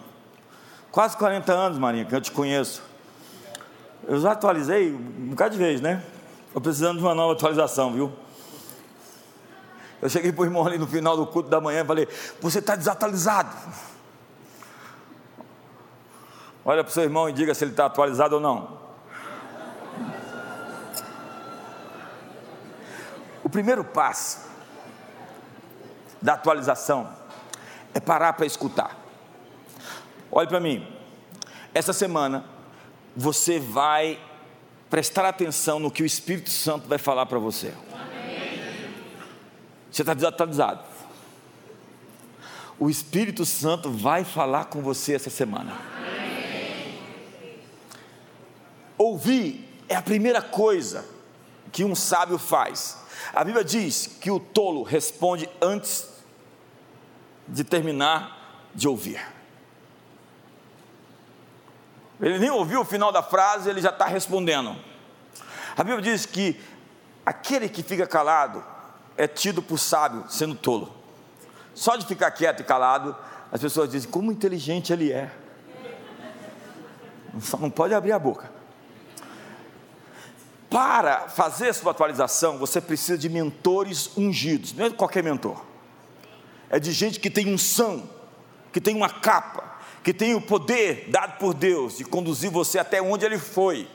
[0.92, 2.84] Quase 40 anos, Marinho, que eu te conheço.
[4.08, 6.04] Eu já atualizei um bocado de vez, né?
[6.46, 8.14] Estou precisando de uma nova atualização, viu?
[10.00, 12.08] Eu cheguei para o irmão ali no final do culto da manhã e falei:
[12.40, 13.50] Você está desatualizado.
[16.64, 18.78] Olha para o seu irmão e diga se ele está atualizado ou não.
[23.44, 24.48] O primeiro passo
[26.22, 27.25] da atualização
[27.96, 28.96] é parar para escutar.
[30.30, 30.86] Olhe para mim,
[31.74, 32.44] essa semana
[33.16, 34.20] você vai
[34.90, 37.74] prestar atenção no que o Espírito Santo vai falar para você.
[39.90, 40.84] Você está desatualizado.
[42.78, 45.74] O Espírito Santo vai falar com você essa semana.
[48.98, 51.06] Ouvir é a primeira coisa
[51.72, 52.98] que um sábio faz.
[53.34, 56.15] A Bíblia diz que o tolo responde antes
[57.48, 59.22] de terminar de ouvir.
[62.22, 64.76] Ele nem ouviu o final da frase, ele já está respondendo.
[65.76, 66.60] A Bíblia diz que
[67.26, 68.64] aquele que fica calado
[69.18, 70.94] é tido por sábio, sendo tolo.
[71.74, 73.16] Só de ficar quieto e calado,
[73.52, 75.30] as pessoas dizem como inteligente ele é.
[77.42, 78.50] Só não pode abrir a boca.
[80.70, 85.62] Para fazer sua atualização, você precisa de mentores ungidos, não é qualquer mentor,
[86.70, 88.10] é de gente que tem unção,
[88.72, 93.02] que tem uma capa, que tem o poder dado por Deus de conduzir você até
[93.02, 93.88] onde Ele foi.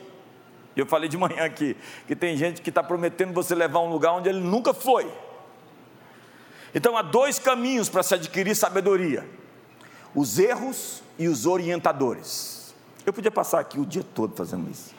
[0.75, 1.75] Eu falei de manhã aqui
[2.07, 5.11] que tem gente que está prometendo você levar a um lugar onde ele nunca foi.
[6.73, 9.27] Então há dois caminhos para se adquirir sabedoria:
[10.15, 12.73] os erros e os orientadores.
[13.05, 14.93] Eu podia passar aqui o dia todo fazendo isso.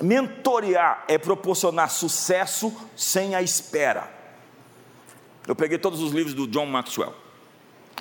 [0.00, 4.17] Mentorear é proporcionar sucesso sem a espera.
[5.48, 7.14] Eu peguei todos os livros do John Maxwell,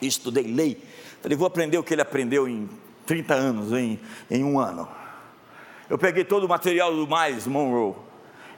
[0.02, 0.84] estudei lei,
[1.22, 2.70] falei, vou aprender o que ele aprendeu em
[3.06, 4.88] 30 anos, em, em um ano.
[5.90, 7.96] Eu peguei todo o material do Miles Monroe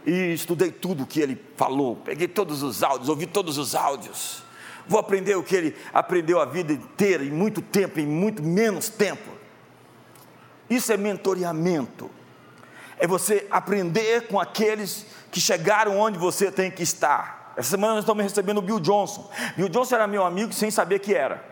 [0.05, 4.43] e estudei tudo o que ele falou, peguei todos os áudios, ouvi todos os áudios.
[4.87, 8.89] Vou aprender o que ele aprendeu a vida inteira, em muito tempo, em muito menos
[8.89, 9.29] tempo.
[10.67, 12.09] Isso é mentoreamento
[12.99, 17.38] é você aprender com aqueles que chegaram onde você tem que estar.
[17.59, 19.29] Essa semana nós estamos recebendo o Bill Johnson.
[19.57, 21.43] Bill Johnson era meu amigo sem saber que era.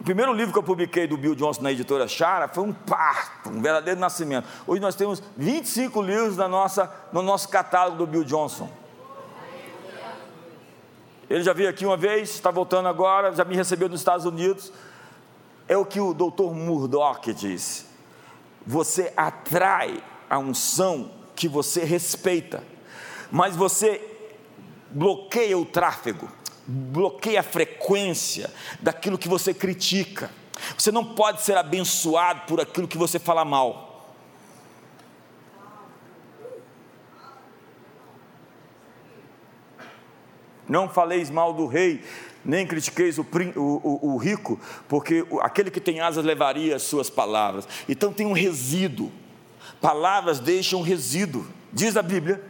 [0.00, 3.50] O primeiro livro que eu publiquei do Bill Johnson na editora Chara foi um parto,
[3.50, 4.48] um verdadeiro nascimento.
[4.66, 8.66] Hoje nós temos 25 livros na nossa, no nosso catálogo do Bill Johnson.
[11.28, 14.72] Ele já veio aqui uma vez, está voltando agora, já me recebeu nos Estados Unidos.
[15.68, 17.84] É o que o doutor Murdoch disse
[18.66, 22.64] você atrai a unção que você respeita,
[23.30, 24.00] mas você
[24.90, 26.28] bloqueia o tráfego,
[26.66, 28.50] bloqueia a frequência
[28.80, 30.30] daquilo que você critica.
[30.76, 33.86] Você não pode ser abençoado por aquilo que você fala mal.
[40.68, 42.04] Não faleis mal do rei,
[42.44, 43.26] nem critiqueis o,
[43.56, 47.66] o, o, rico, porque aquele que tem asas levaria as suas palavras.
[47.88, 49.10] Então tem um resíduo.
[49.80, 51.46] Palavras deixam resíduo.
[51.72, 52.42] Diz a Bíblia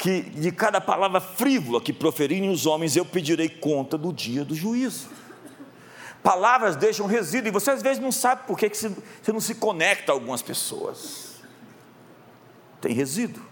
[0.00, 4.54] que de cada palavra frívola que proferirem os homens, eu pedirei conta do dia do
[4.54, 5.10] juízo.
[6.22, 8.90] Palavras deixam resíduo, e você às vezes não sabe por que você
[9.30, 11.42] não se conecta a algumas pessoas.
[12.80, 13.44] Tem resíduo.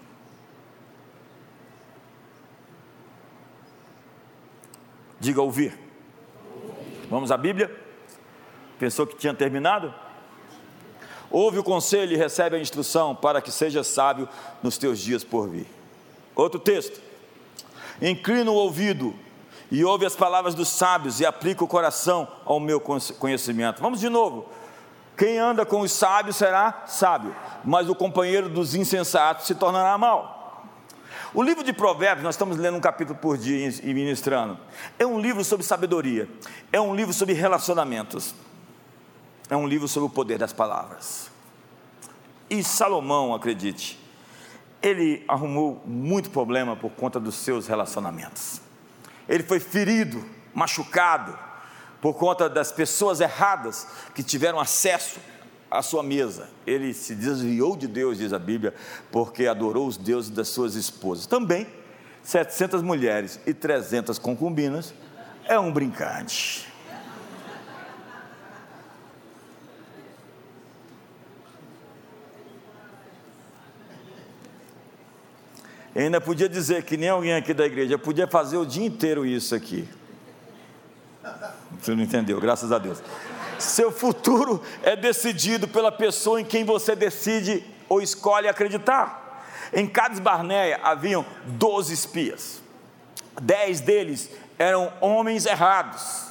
[5.20, 5.78] Diga ouvir.
[7.11, 7.70] Vamos à Bíblia?
[8.78, 9.94] Pensou que tinha terminado?
[11.30, 14.26] Ouve o conselho e recebe a instrução para que seja sábio
[14.62, 15.78] nos teus dias por vir.
[16.39, 17.01] Outro texto.
[18.01, 19.12] Inclina o ouvido
[19.72, 23.82] e ouve as palavras dos sábios e aplica o coração ao meu conhecimento.
[23.82, 24.49] Vamos de novo.
[25.16, 27.34] Quem anda com os sábios será sábio,
[27.64, 30.64] mas o companheiro dos insensatos se tornará mal.
[31.34, 34.57] O livro de Provérbios, nós estamos lendo um capítulo por dia e ministrando.
[34.97, 36.28] É um livro sobre sabedoria,
[36.72, 38.32] é um livro sobre relacionamentos,
[39.51, 41.32] é um livro sobre o poder das palavras.
[42.49, 43.99] E Salomão, acredite,
[44.83, 48.61] ele arrumou muito problema por conta dos seus relacionamentos.
[49.29, 50.24] Ele foi ferido,
[50.55, 51.37] machucado,
[52.01, 55.18] por conta das pessoas erradas que tiveram acesso
[55.70, 56.49] a sua mesa.
[56.66, 58.74] Ele se desviou de Deus, diz a Bíblia,
[59.11, 61.26] porque adorou os deuses das suas esposas.
[61.26, 61.66] Também,
[62.22, 64.95] 700 mulheres e 300 concubinas
[65.45, 66.68] é um brincante.
[75.99, 79.26] Eu ainda podia dizer que nem alguém aqui da igreja, podia fazer o dia inteiro
[79.26, 79.88] isso aqui.
[81.80, 83.03] Você não entendeu, graças a Deus.
[83.59, 89.44] Seu futuro é decidido pela pessoa em quem você decide ou escolhe acreditar.
[89.72, 92.62] Em Cades Barneia haviam 12 espias.
[93.42, 96.28] Dez deles eram homens errados,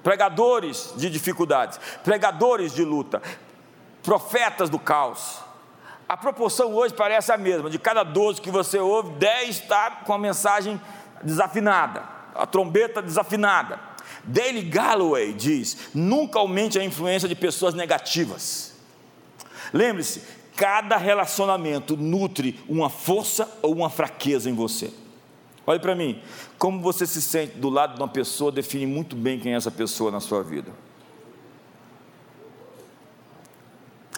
[0.00, 3.20] pregadores de dificuldades, pregadores de luta,
[4.04, 5.44] profetas do caos.
[6.08, 10.12] A proporção hoje parece a mesma: de cada 12 que você ouve, 10 está com
[10.12, 10.80] a mensagem
[11.22, 12.02] desafinada,
[12.34, 13.80] a trombeta desafinada.
[14.22, 18.74] Dale Galloway diz: nunca aumente a influência de pessoas negativas.
[19.72, 20.22] Lembre-se,
[20.56, 24.92] cada relacionamento nutre uma força ou uma fraqueza em você.
[25.66, 26.22] Olhe para mim,
[26.58, 29.70] como você se sente do lado de uma pessoa define muito bem quem é essa
[29.70, 30.70] pessoa na sua vida.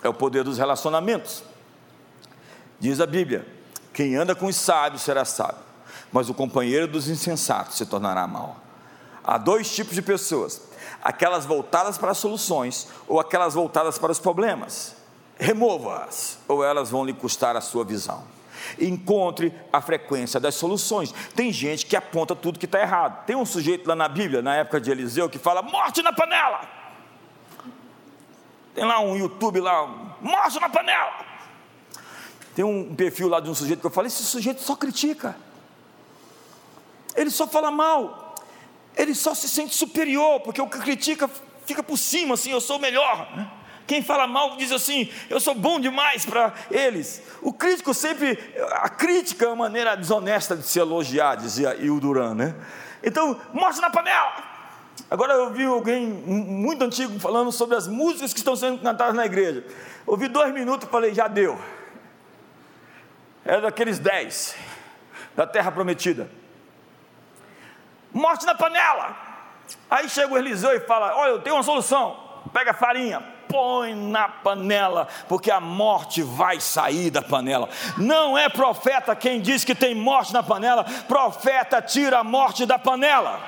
[0.02, 1.42] É o poder dos relacionamentos.
[2.78, 3.46] Diz a Bíblia:
[3.92, 5.58] quem anda com os sábios será sábio,
[6.12, 8.56] mas o companheiro dos insensatos se tornará mal.
[9.24, 10.62] Há dois tipos de pessoas:
[11.02, 14.96] aquelas voltadas para as soluções ou aquelas voltadas para os problemas.
[15.36, 18.24] Remova-as, ou elas vão lhe custar a sua visão.
[18.78, 21.12] Encontre a frequência das soluções.
[21.34, 23.24] Tem gente que aponta tudo que está errado.
[23.24, 26.60] Tem um sujeito lá na Bíblia, na época de Eliseu, que fala: morte na panela.
[28.74, 29.86] Tem lá um YouTube lá,
[30.20, 31.27] morte na panela.
[32.58, 35.36] Tem um perfil lá de um sujeito que eu falei: esse sujeito só critica.
[37.14, 38.28] Ele só fala mal
[38.98, 41.30] ele só se sente superior, porque o que critica
[41.64, 43.28] fica por cima, assim, eu sou melhor.
[43.36, 43.48] Né?
[43.86, 47.22] Quem fala mal diz assim, eu sou bom demais para eles.
[47.40, 48.36] O crítico sempre,
[48.72, 52.56] a crítica é uma maneira desonesta de se elogiar, dizia Il Duran, né?
[53.04, 54.32] Então, mostra na panela.
[55.08, 59.24] Agora eu vi alguém muito antigo falando sobre as músicas que estão sendo cantadas na
[59.24, 59.64] igreja.
[60.04, 61.56] Ouvi dois minutos e falei, já deu.
[63.48, 64.54] É daqueles dez,
[65.34, 66.30] da terra prometida
[68.12, 69.16] morte na panela.
[69.90, 72.28] Aí chega o Eliseu e fala: Olha, eu tenho uma solução.
[72.52, 77.68] Pega a farinha, põe na panela, porque a morte vai sair da panela.
[77.96, 82.78] Não é profeta quem diz que tem morte na panela, profeta tira a morte da
[82.78, 83.38] panela.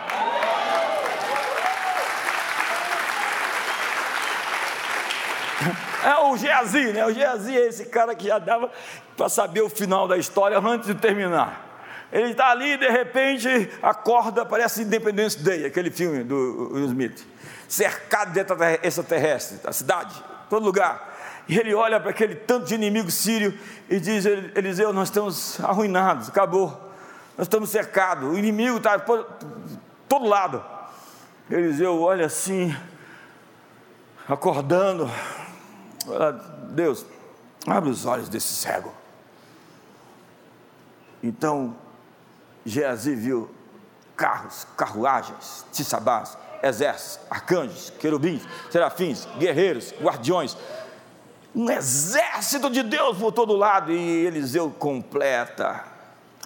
[6.05, 7.05] É o Geazi, né?
[7.07, 8.71] O Geazi é esse cara que já dava
[9.17, 11.69] para saber o final da história antes de terminar.
[12.13, 17.25] Ele está ali e de repente acorda, parece Independence Day, aquele filme do Will Smith,
[17.69, 18.41] cercado de
[18.83, 20.15] extraterrestres, a cidade,
[20.49, 21.09] todo lugar.
[21.49, 23.57] E ele olha para aquele tanto de inimigo sírio
[23.89, 26.69] e diz: Eliseu, nós estamos arruinados, acabou,
[27.37, 29.27] nós estamos cercados, o inimigo está por
[30.09, 30.65] todo lado.
[31.49, 32.75] Eliseu olha assim,
[34.29, 35.11] acordando,
[36.71, 37.05] Deus,
[37.67, 38.93] abre os olhos desse cego.
[41.23, 41.77] Então
[42.65, 43.51] Geazi viu
[44.17, 50.57] carros, carruagens, tissabás, exércitos, arcanjos, querubins, serafins, guerreiros, guardiões.
[51.55, 55.90] Um exército de Deus por todo lado e Eliseu completa.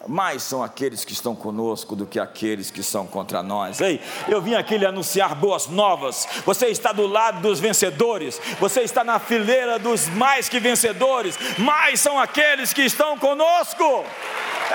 [0.06, 3.80] Mais são aqueles que estão conosco do que aqueles que são contra nós.
[3.80, 6.28] Ei, eu vim aqui lhe anunciar boas novas.
[6.44, 11.38] Você está do lado dos vencedores, você está na fileira dos mais que vencedores.
[11.58, 14.04] Mais são aqueles que estão conosco.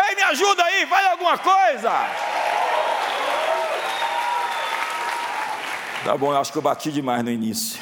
[0.10, 1.92] Ei, me ajuda aí, faz alguma coisa.
[6.04, 7.80] Tá bom, eu acho que eu bati demais no início.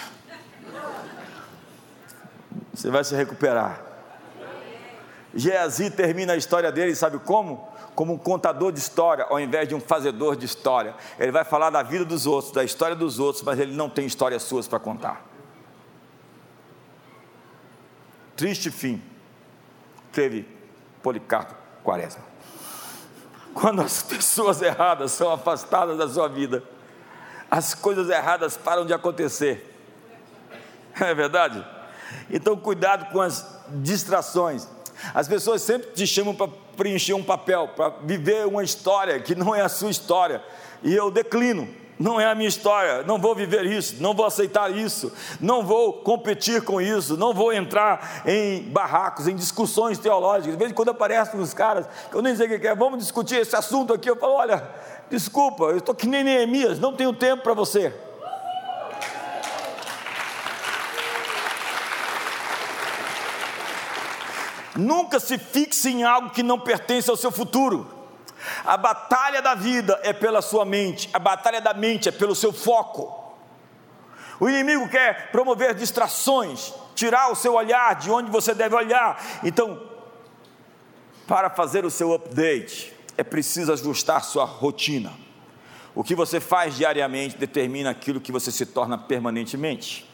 [2.74, 3.87] Você vai se recuperar.
[5.34, 7.68] Geazi termina a história dele, sabe como?
[7.96, 10.96] Como um contador de história, ao invés de um fazedor de história.
[11.20, 14.06] Ele vai falar da vida dos outros, da história dos outros, mas ele não tem
[14.06, 15.26] histórias suas para contar.
[18.36, 19.02] Triste fim
[20.12, 20.48] teve
[21.02, 22.24] Policarpo quaresma.
[23.54, 26.64] Quando as pessoas erradas são afastadas da sua vida,
[27.50, 29.74] as coisas erradas param de acontecer.
[31.00, 31.66] É verdade?
[32.30, 34.68] Então, cuidado com as distrações.
[35.14, 39.54] As pessoas sempre te chamam para preencher um papel, para viver uma história que não
[39.54, 40.42] é a sua história.
[40.84, 41.68] E eu declino
[42.00, 45.12] não é a minha história, não vou viver isso, não vou aceitar isso,
[45.42, 50.52] não vou competir com isso, não vou entrar em barracos, em discussões teológicas.
[50.52, 53.00] De vez em quando aparecem uns caras, que eu nem sei o que é, vamos
[53.00, 54.10] discutir esse assunto aqui.
[54.10, 54.64] Eu falo: olha,
[55.10, 57.94] desculpa, eu estou que nem Neemias, não tenho tempo para você.
[64.78, 67.96] Nunca se fixe em algo que não pertence ao seu futuro.
[68.64, 72.54] A batalha da vida é pela sua mente, a batalha da mente é pelo seu
[72.54, 73.26] foco.
[74.40, 79.20] O inimigo quer promover distrações, tirar o seu olhar de onde você deve olhar.
[79.44, 79.82] Então,
[81.26, 85.12] para fazer o seu update, é preciso ajustar sua rotina.
[85.96, 90.07] O que você faz diariamente determina aquilo que você se torna permanentemente.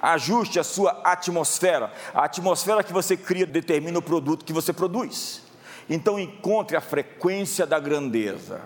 [0.00, 1.92] Ajuste a sua atmosfera.
[2.14, 5.42] A atmosfera que você cria determina o produto que você produz.
[5.88, 8.60] Então encontre a frequência da grandeza.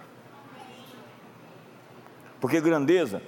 [2.40, 3.22] Porque grandeza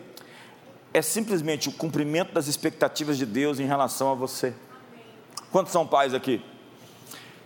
[0.93, 4.55] é simplesmente o cumprimento das expectativas de Deus em relação a você.
[5.51, 6.45] Quantos são pais aqui?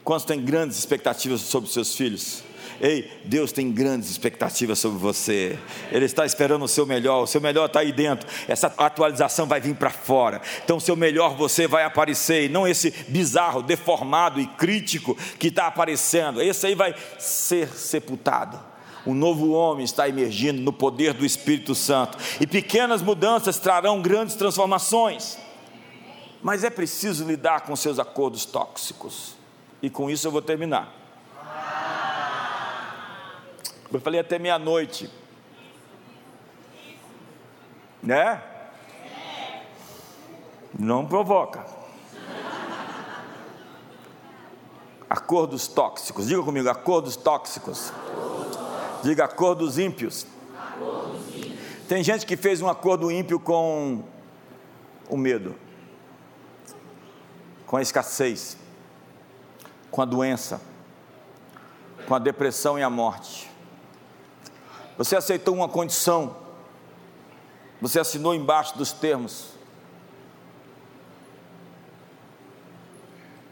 [0.02, 2.42] Quantos têm grandes expectativas sobre seus filhos?
[2.80, 5.58] Ei, Deus tem grandes expectativas sobre você.
[5.90, 7.24] Ele está esperando o seu melhor.
[7.24, 8.28] O seu melhor está aí dentro.
[8.46, 10.40] Essa atualização vai vir para fora.
[10.64, 12.44] Então, o seu melhor você vai aparecer.
[12.44, 16.40] E não esse bizarro, deformado e crítico que está aparecendo.
[16.40, 18.60] Esse aí vai ser sepultado.
[19.04, 22.16] Um novo homem está emergindo no poder do Espírito Santo.
[22.40, 25.36] E pequenas mudanças trarão grandes transformações.
[26.40, 29.36] Mas é preciso lidar com seus acordos tóxicos.
[29.82, 31.07] E com isso eu vou terminar.
[33.92, 35.10] Eu falei até meia-noite.
[38.02, 38.42] Né?
[40.78, 41.64] Não provoca.
[45.08, 46.26] Acordos tóxicos.
[46.28, 47.92] Diga comigo, acordos tóxicos.
[49.02, 50.26] Diga acordos ímpios.
[51.88, 54.04] Tem gente que fez um acordo ímpio com
[55.08, 55.56] o medo,
[57.66, 58.58] com a escassez,
[59.90, 60.60] com a doença,
[62.06, 63.47] com a depressão e a morte.
[64.98, 66.36] Você aceitou uma condição,
[67.80, 69.52] você assinou embaixo dos termos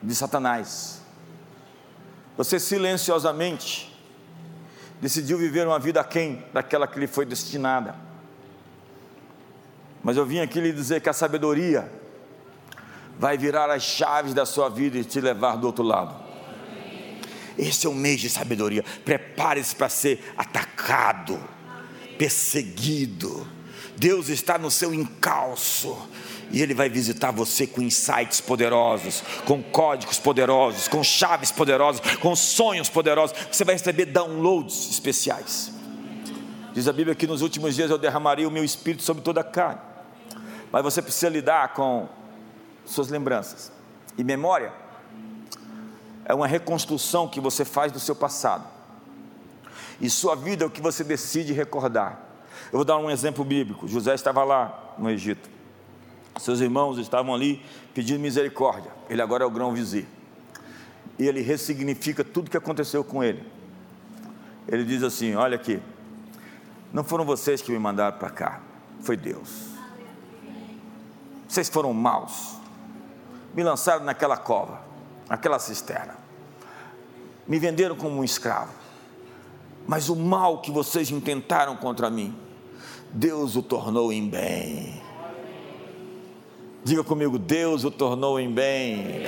[0.03, 1.01] de Satanás.
[2.37, 3.97] Você silenciosamente
[5.01, 7.95] decidiu viver uma vida aquém daquela que lhe foi destinada.
[10.03, 11.91] Mas eu vim aqui lhe dizer que a sabedoria
[13.21, 16.26] vai virar as chaves da sua vida e te levar do outro lado.
[17.59, 18.85] Esse é o mês de sabedoria.
[19.05, 21.39] Prepare-se para ser atacado,
[22.19, 23.47] perseguido.
[23.97, 25.97] Deus está no seu encalço.
[26.51, 32.37] E Ele vai visitar você com insights poderosos, com códigos poderosos, com chaves poderosas, com
[32.37, 33.37] sonhos poderosos.
[33.51, 35.73] Você vai receber downloads especiais.
[36.73, 39.45] Diz a Bíblia que nos últimos dias eu derramaria o meu espírito sobre toda a
[39.45, 39.81] carne.
[40.71, 42.09] Mas você precisa lidar com
[42.85, 43.73] suas lembranças.
[44.17, 44.73] E memória
[46.29, 48.67] é uma reconstrução que você faz do seu passado.
[50.01, 52.21] E sua vida é o que você decide recordar.
[52.73, 53.87] Eu vou dar um exemplo bíblico.
[53.87, 55.49] José estava lá no Egito.
[56.41, 58.91] Seus irmãos estavam ali pedindo misericórdia.
[59.09, 60.05] Ele agora é o grão vizir.
[61.17, 63.47] E ele ressignifica tudo que aconteceu com ele.
[64.67, 65.81] Ele diz assim: Olha aqui,
[66.93, 68.61] não foram vocês que me mandaram para cá,
[69.01, 69.69] foi Deus.
[71.49, 72.57] Vocês foram maus,
[73.55, 74.86] me lançaram naquela cova
[75.29, 76.17] aquela cisterna.
[77.47, 78.73] Me venderam como um escravo.
[79.87, 82.37] Mas o mal que vocês intentaram contra mim,
[83.13, 85.01] Deus o tornou em bem.
[86.83, 89.23] Diga comigo, Deus o tornou em bem.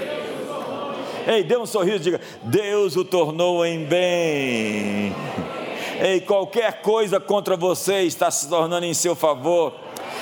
[1.27, 5.15] Ei, dê um sorriso, diga, Deus o tornou em bem.
[6.01, 9.75] Ei, qualquer coisa contra você está se tornando em seu favor.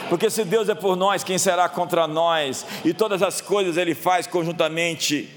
[0.09, 2.67] Porque se Deus é por nós, quem será contra nós?
[2.85, 5.36] E todas as coisas Ele faz conjuntamente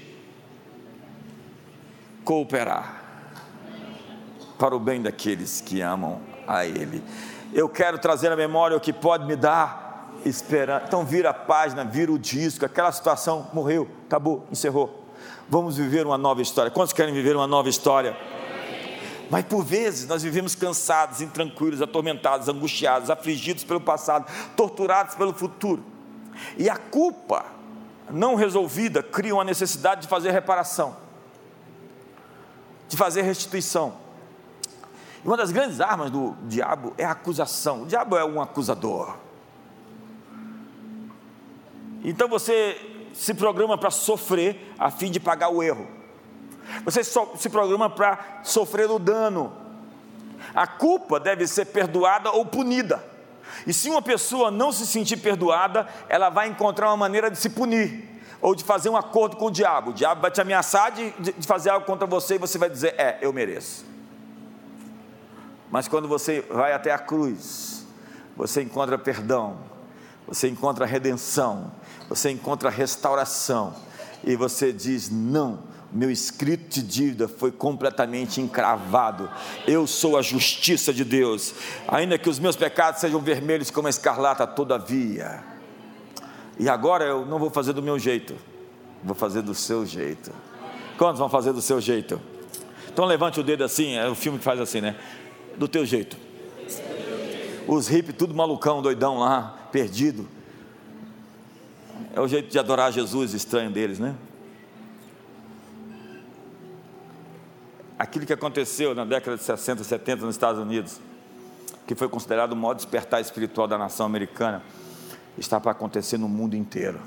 [2.30, 3.02] cooperar
[4.56, 7.02] para o bem daqueles que amam a Ele.
[7.52, 10.84] Eu quero trazer à memória o que pode me dar esperança.
[10.86, 15.08] Então, vira a página, vira o disco, aquela situação morreu, acabou, encerrou.
[15.48, 16.70] Vamos viver uma nova história.
[16.70, 18.16] Quantos querem viver uma nova história?
[19.28, 25.82] Mas por vezes nós vivemos cansados, intranquilos, atormentados, angustiados, afligidos pelo passado, torturados pelo futuro.
[26.56, 27.44] E a culpa
[28.08, 31.09] não resolvida cria uma necessidade de fazer reparação
[32.90, 33.94] de fazer restituição.
[35.24, 37.84] E uma das grandes armas do diabo é a acusação.
[37.84, 39.16] O diabo é um acusador.
[42.02, 45.86] Então você se programa para sofrer a fim de pagar o erro.
[46.84, 49.52] Você se programa para sofrer o dano.
[50.52, 53.04] A culpa deve ser perdoada ou punida.
[53.68, 57.50] E se uma pessoa não se sentir perdoada, ela vai encontrar uma maneira de se
[57.50, 58.09] punir
[58.40, 59.90] ou de fazer um acordo com o diabo.
[59.90, 62.94] O diabo vai te ameaçar de, de fazer algo contra você e você vai dizer:
[62.98, 63.84] É, eu mereço.
[65.70, 67.86] Mas quando você vai até a cruz,
[68.36, 69.58] você encontra perdão,
[70.26, 71.70] você encontra redenção,
[72.08, 73.74] você encontra restauração,
[74.24, 75.60] e você diz: Não,
[75.92, 79.30] meu escrito de dívida foi completamente encravado.
[79.66, 81.54] Eu sou a justiça de Deus.
[81.88, 85.49] Ainda que os meus pecados sejam vermelhos como a escarlata, todavia.
[86.60, 88.36] E agora eu não vou fazer do meu jeito,
[89.02, 90.30] vou fazer do seu jeito.
[90.98, 92.20] Quantos vão fazer do seu jeito?
[92.92, 94.94] Então levante o dedo assim, é o filme que faz assim, né?
[95.56, 96.16] Do teu jeito.
[97.66, 100.28] Os hippies, tudo malucão, doidão lá, perdido.
[102.14, 104.14] É o jeito de adorar Jesus estranho deles, né?
[108.00, 110.98] aquilo que aconteceu na década de 60, 70 nos Estados Unidos,
[111.86, 114.62] que foi considerado o maior despertar espiritual da nação americana,
[115.38, 117.00] está para acontecer no mundo inteiro.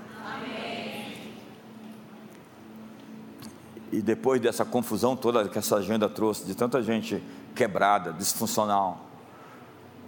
[3.91, 7.21] E depois dessa confusão toda que essa agenda trouxe, de tanta gente
[7.53, 9.05] quebrada, disfuncional,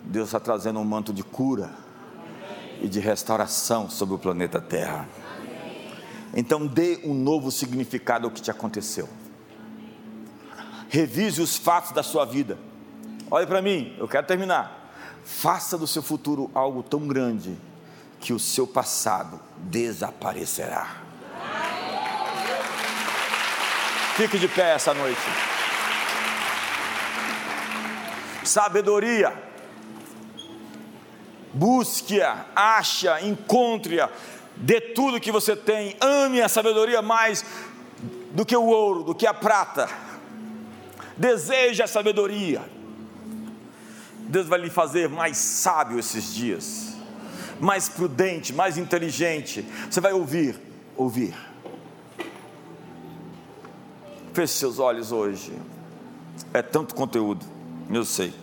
[0.03, 1.71] Deus está trazendo um manto de cura
[2.81, 5.07] e de restauração sobre o planeta Terra.
[6.35, 9.07] Então dê um novo significado ao que te aconteceu
[10.95, 12.57] revise os fatos da sua vida.
[13.29, 14.93] Olhe para mim, eu quero terminar.
[15.25, 17.57] Faça do seu futuro algo tão grande
[18.25, 20.95] que o seu passado desaparecerá.
[24.15, 25.21] Fique de pé essa noite.
[28.43, 29.31] Sabedoria.
[31.53, 34.09] Busque-a, acha, encontre-a,
[34.55, 37.45] dê tudo que você tem, ame a sabedoria mais
[38.31, 39.87] do que o ouro, do que a prata
[41.15, 42.67] deseja a sabedoria.
[44.21, 46.84] Deus vai lhe fazer mais sábio esses dias,
[47.59, 49.65] mais prudente, mais inteligente.
[49.89, 50.59] Você vai ouvir,
[50.95, 51.35] ouvir.
[54.33, 55.53] Feche seus olhos hoje.
[56.53, 57.45] É tanto conteúdo,
[57.89, 58.33] eu sei.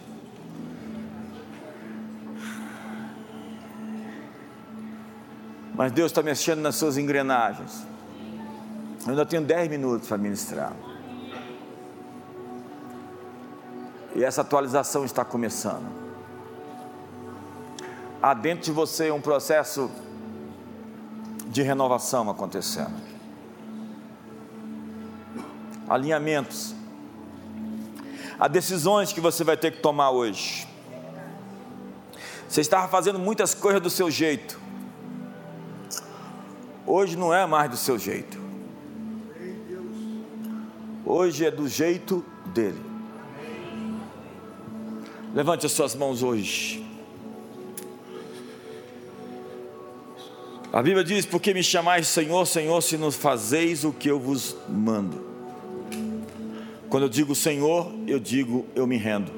[5.75, 7.87] Mas Deus está mexendo nas suas engrenagens.
[9.05, 10.73] Eu ainda tenho dez minutos para ministrar.
[14.15, 16.02] E essa atualização está começando.
[18.23, 19.91] Há dentro de você um processo
[21.49, 22.95] de renovação acontecendo.
[25.89, 26.73] Alinhamentos.
[28.39, 30.69] Há decisões que você vai ter que tomar hoje.
[32.49, 34.61] Você estava fazendo muitas coisas do seu jeito.
[36.87, 38.41] Hoje não é mais do seu jeito.
[41.05, 42.81] Hoje é do jeito dele.
[45.35, 46.92] Levante as suas mãos hoje.
[50.73, 54.57] A Bíblia diz: Porque me chamais Senhor, Senhor, se nos fazeis o que eu vos
[54.67, 55.21] mando.
[56.89, 59.31] Quando eu digo Senhor, eu digo eu me rendo.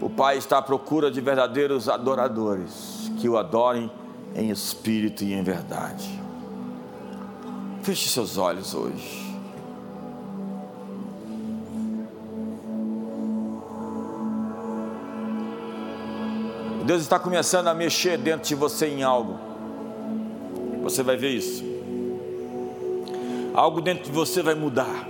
[0.00, 3.88] O Pai está à procura de verdadeiros adoradores que o adorem
[4.34, 6.08] em espírito e em verdade.
[7.82, 9.22] Feche seus olhos hoje.
[16.84, 19.51] Deus está começando a mexer dentro de você em algo.
[20.82, 21.64] Você vai ver isso.
[23.54, 25.08] Algo dentro de você vai mudar.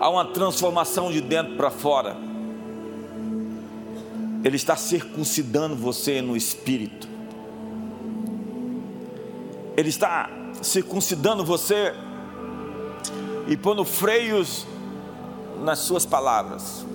[0.00, 2.16] Há uma transformação de dentro para fora.
[4.44, 7.08] Ele está circuncidando você no espírito.
[9.76, 10.30] Ele está
[10.62, 11.92] circuncidando você
[13.48, 14.66] e pondo freios
[15.62, 16.86] nas suas palavras.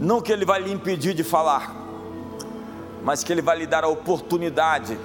[0.00, 1.74] Não que Ele vai lhe impedir de falar,
[3.02, 4.96] mas que Ele vai lhe dar a oportunidade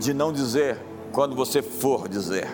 [0.00, 0.80] de não dizer
[1.12, 2.48] quando você for dizer.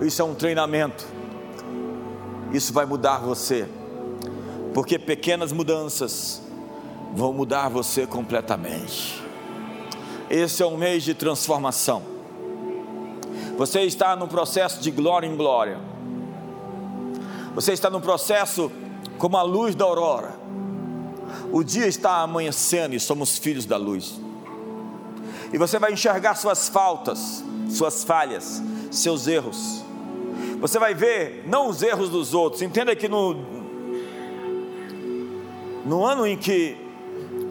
[0.00, 1.04] Isso é um treinamento.
[2.50, 3.68] Isso vai mudar você,
[4.72, 6.40] porque pequenas mudanças
[7.14, 9.22] vão mudar você completamente.
[10.30, 12.02] Esse é um mês de transformação.
[13.58, 15.90] Você está no processo de glória em glória
[17.54, 18.70] você está num processo
[19.18, 20.39] como a luz da aurora.
[21.52, 24.20] O dia está amanhecendo e somos filhos da luz.
[25.52, 29.84] E você vai enxergar suas faltas, suas falhas, seus erros.
[30.60, 32.62] Você vai ver não os erros dos outros.
[32.62, 33.60] Entenda que no
[35.84, 36.76] no ano em que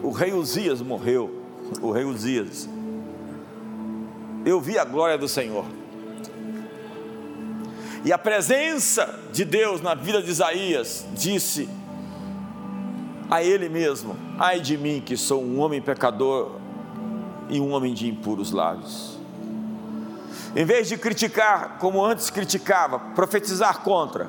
[0.02, 1.42] o rei Uzias morreu,
[1.82, 2.68] o rei Uzias,
[4.44, 5.64] eu vi a glória do Senhor.
[8.04, 11.68] E a presença de Deus na vida de Isaías disse
[13.30, 16.56] a ele mesmo: Ai de mim, que sou um homem pecador
[17.48, 19.18] e um homem de impuros lábios.
[20.54, 24.28] Em vez de criticar como antes criticava, profetizar contra,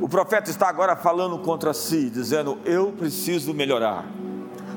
[0.00, 4.04] o profeta está agora falando contra si, dizendo: Eu preciso melhorar.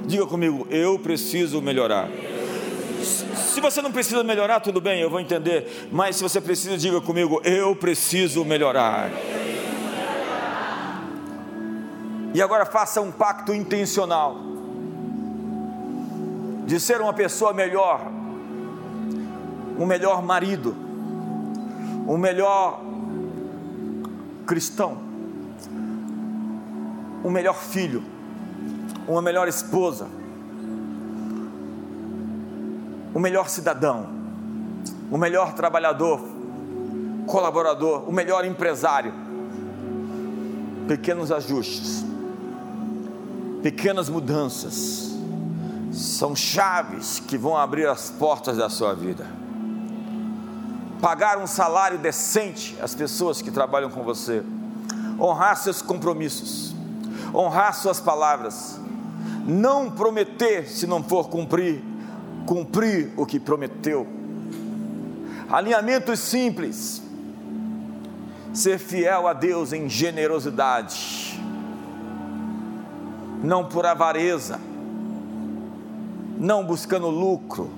[0.05, 2.09] Diga comigo, eu preciso melhorar.
[3.35, 5.89] Se você não precisa melhorar, tudo bem, eu vou entender.
[5.91, 9.11] Mas se você precisa, diga comigo: eu preciso melhorar.
[12.33, 14.37] E agora faça um pacto intencional
[16.65, 18.01] de ser uma pessoa melhor,
[19.77, 20.73] um melhor marido,
[22.07, 22.81] um melhor
[24.45, 24.97] cristão,
[27.23, 28.01] um melhor filho,
[29.05, 30.07] uma melhor esposa,
[33.13, 34.07] um melhor cidadão,
[35.11, 36.21] um melhor trabalhador,
[37.27, 39.13] colaborador, o melhor empresário.
[40.87, 42.10] Pequenos ajustes
[43.61, 45.11] pequenas mudanças
[45.91, 49.25] são chaves que vão abrir as portas da sua vida.
[51.01, 54.43] Pagar um salário decente às pessoas que trabalham com você,
[55.19, 56.73] honrar seus compromissos,
[57.33, 58.79] honrar suas palavras,
[59.45, 61.83] não prometer se não for cumprir,
[62.45, 64.07] cumprir o que prometeu.
[65.49, 67.01] Alinhamentos simples,
[68.53, 71.31] ser fiel a Deus em generosidade
[73.43, 74.59] não por avareza,
[76.37, 77.69] não buscando lucro,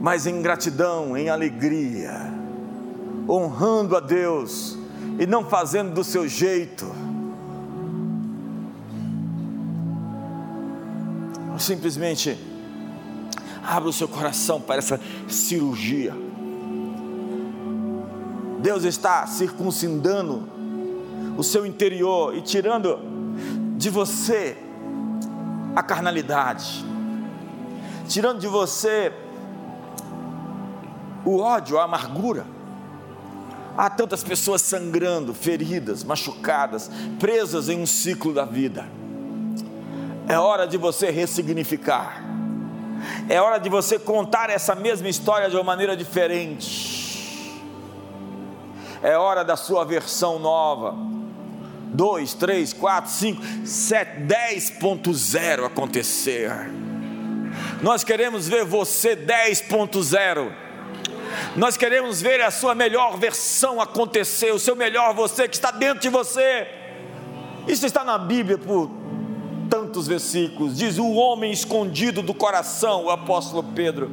[0.00, 2.32] mas em gratidão, em alegria,
[3.28, 4.78] honrando a Deus
[5.18, 6.86] e não fazendo do seu jeito.
[11.58, 12.38] Simplesmente
[13.62, 16.14] abra o seu coração para essa cirurgia.
[18.60, 20.48] Deus está circuncidando
[21.36, 22.98] o seu interior e tirando
[23.76, 24.56] de você
[25.74, 26.84] a carnalidade,
[28.08, 29.12] tirando de você
[31.24, 32.46] o ódio, a amargura.
[33.76, 36.90] Há tantas pessoas sangrando, feridas, machucadas,
[37.20, 38.88] presas em um ciclo da vida.
[40.26, 42.24] É hora de você ressignificar.
[43.28, 47.62] É hora de você contar essa mesma história de uma maneira diferente.
[49.00, 51.17] É hora da sua versão nova
[51.94, 56.70] 2, 3, 4, 5, 7, 10.0 acontecer.
[57.82, 60.52] Nós queremos ver você 10.0.
[61.56, 66.00] Nós queremos ver a sua melhor versão acontecer, o seu melhor você que está dentro
[66.00, 66.66] de você.
[67.66, 68.90] Isso está na Bíblia por
[69.68, 70.76] tantos versículos.
[70.76, 74.10] Diz o homem escondido do coração, o apóstolo Pedro.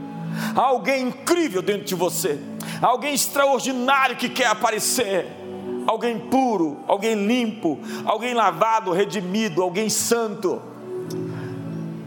[0.55, 2.37] Há alguém incrível dentro de você,
[2.81, 5.25] alguém extraordinário que quer aparecer
[5.85, 10.61] alguém puro, alguém limpo, alguém lavado, redimido, alguém santo.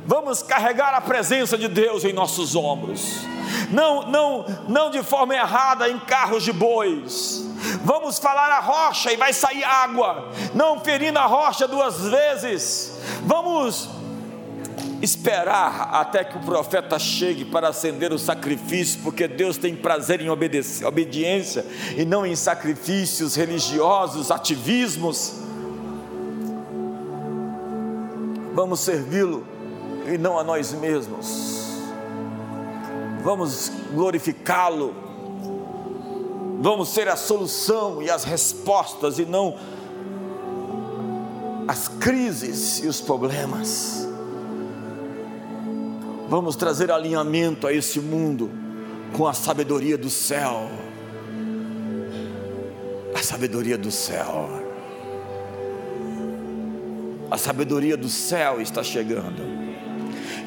[0.07, 3.27] Vamos carregar a presença de Deus em nossos ombros.
[3.71, 7.47] Não, não, não de forma errada em carros de bois.
[7.85, 10.31] Vamos falar a rocha e vai sair água.
[10.55, 12.99] Não ferindo a rocha duas vezes.
[13.25, 13.98] Vamos
[15.01, 20.29] esperar até que o profeta chegue para acender o sacrifício, porque Deus tem prazer em
[20.29, 21.65] obediência
[21.97, 25.35] e não em sacrifícios religiosos, ativismos.
[28.55, 29.47] Vamos servi-lo
[30.13, 31.69] e não a nós mesmos.
[33.23, 34.95] Vamos glorificá-lo.
[36.61, 39.57] Vamos ser a solução e as respostas e não
[41.69, 44.08] as crises e os problemas.
[46.29, 48.51] Vamos trazer alinhamento a esse mundo
[49.17, 50.69] com a sabedoria do céu.
[53.15, 54.51] A sabedoria do céu.
[57.31, 59.43] A sabedoria do céu está chegando.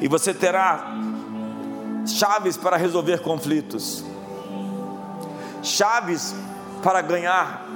[0.00, 0.94] E você terá
[2.06, 4.04] chaves para resolver conflitos,
[5.64, 6.32] chaves
[6.80, 7.66] para ganhar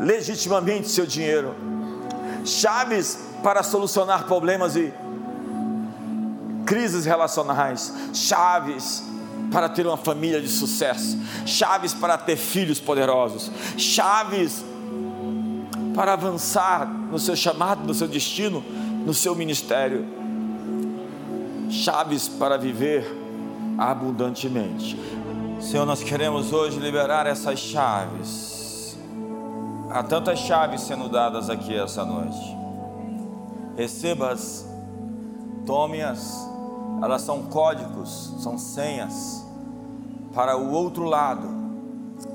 [0.00, 1.54] legitimamente seu dinheiro,
[2.44, 4.92] chaves para solucionar problemas e
[6.64, 9.02] crises relacionais, chaves
[9.50, 14.64] para ter uma família de sucesso, chaves para ter filhos poderosos, chaves
[15.94, 18.64] para avançar no seu chamado, no seu destino,
[19.06, 20.04] no seu ministério,
[21.70, 23.06] chaves para viver
[23.78, 24.98] abundantemente.
[25.60, 28.98] Senhor, nós queremos hoje liberar essas chaves.
[29.90, 32.56] Há tantas chaves sendo dadas aqui essa noite.
[33.76, 34.66] Receba-as,
[35.64, 36.53] tome-as
[37.04, 39.44] elas são códigos, são senhas
[40.34, 41.46] para o outro lado,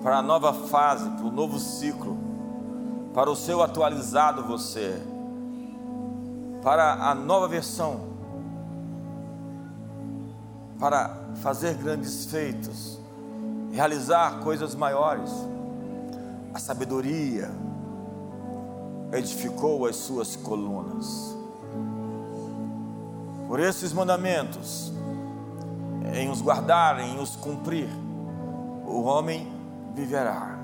[0.04, 2.16] para a nova fase, para o novo ciclo,
[3.14, 5.02] para o seu atualizado você,
[6.62, 8.02] para a nova versão,
[10.80, 13.00] para fazer grandes feitos,
[13.72, 15.32] realizar coisas maiores.
[16.54, 17.50] A sabedoria
[19.12, 21.39] edificou as suas colunas
[23.50, 24.94] por esses mandamentos,
[26.14, 27.90] em os guardar, em os cumprir,
[28.86, 29.52] o homem
[29.96, 30.56] viverá.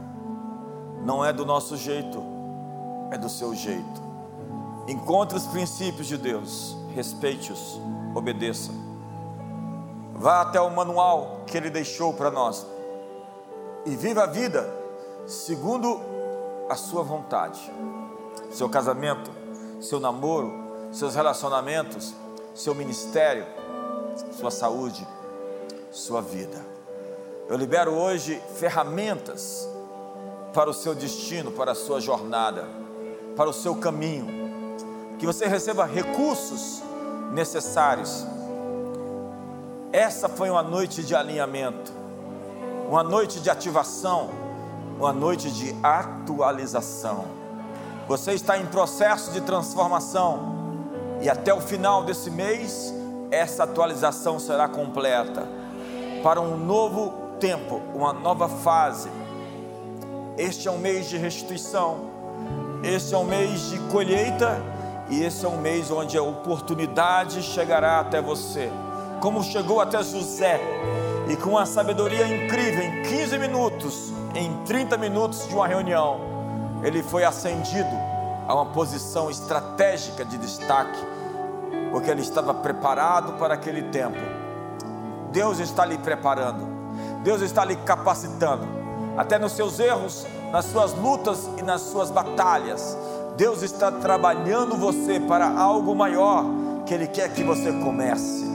[1.04, 2.22] Não é do nosso jeito,
[3.10, 4.04] é do seu jeito.
[4.88, 7.82] Encontre os princípios de Deus, respeite-os,
[8.14, 8.72] obedeça.
[10.14, 12.68] Vá até o manual que Ele deixou para nós
[13.84, 14.72] e viva a vida
[15.26, 16.00] segundo
[16.70, 17.60] a sua vontade.
[18.52, 19.32] Seu casamento,
[19.82, 20.54] seu namoro,
[20.92, 22.14] seus relacionamentos,
[22.56, 23.46] seu ministério,
[24.32, 25.06] sua saúde,
[25.92, 26.58] sua vida.
[27.50, 29.70] Eu libero hoje ferramentas
[30.54, 32.66] para o seu destino, para a sua jornada,
[33.36, 34.26] para o seu caminho.
[35.20, 36.82] Que você receba recursos
[37.34, 38.26] necessários.
[39.92, 41.92] Essa foi uma noite de alinhamento,
[42.90, 44.30] uma noite de ativação,
[44.98, 47.26] uma noite de atualização.
[48.08, 50.55] Você está em processo de transformação
[51.22, 52.94] e até o final desse mês
[53.32, 55.48] essa atualização será completa.
[56.24, 59.10] Para um novo tempo, uma nova fase.
[60.38, 62.10] Este é um mês de restituição,
[62.84, 64.62] este é um mês de colheita.
[65.08, 68.72] E esse é um mês onde a oportunidade chegará até você,
[69.22, 70.60] como chegou até José,
[71.30, 76.20] e com uma sabedoria incrível, em 15 minutos, em 30 minutos de uma reunião,
[76.84, 78.05] ele foi ascendido
[78.48, 81.16] a uma posição estratégica de destaque
[81.96, 84.20] porque ele estava preparado para aquele tempo.
[85.32, 86.68] Deus está lhe preparando,
[87.24, 88.68] Deus está lhe capacitando,
[89.18, 92.98] até nos seus erros, nas suas lutas e nas suas batalhas.
[93.38, 96.44] Deus está trabalhando você para algo maior
[96.86, 98.46] que Ele quer que você comece.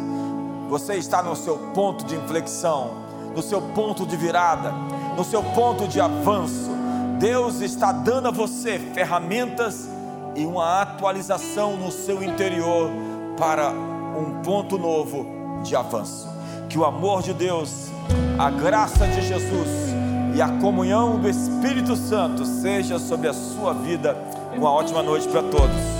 [0.68, 2.90] Você está no seu ponto de inflexão,
[3.34, 4.70] no seu ponto de virada,
[5.16, 6.70] no seu ponto de avanço.
[7.20, 9.86] Deus está dando a você ferramentas
[10.34, 12.90] e uma atualização no seu interior
[13.36, 15.26] para um ponto novo
[15.62, 16.26] de avanço.
[16.70, 17.90] Que o amor de Deus,
[18.38, 19.68] a graça de Jesus
[20.34, 24.16] e a comunhão do Espírito Santo seja sobre a sua vida.
[24.56, 25.99] Uma ótima noite para todos.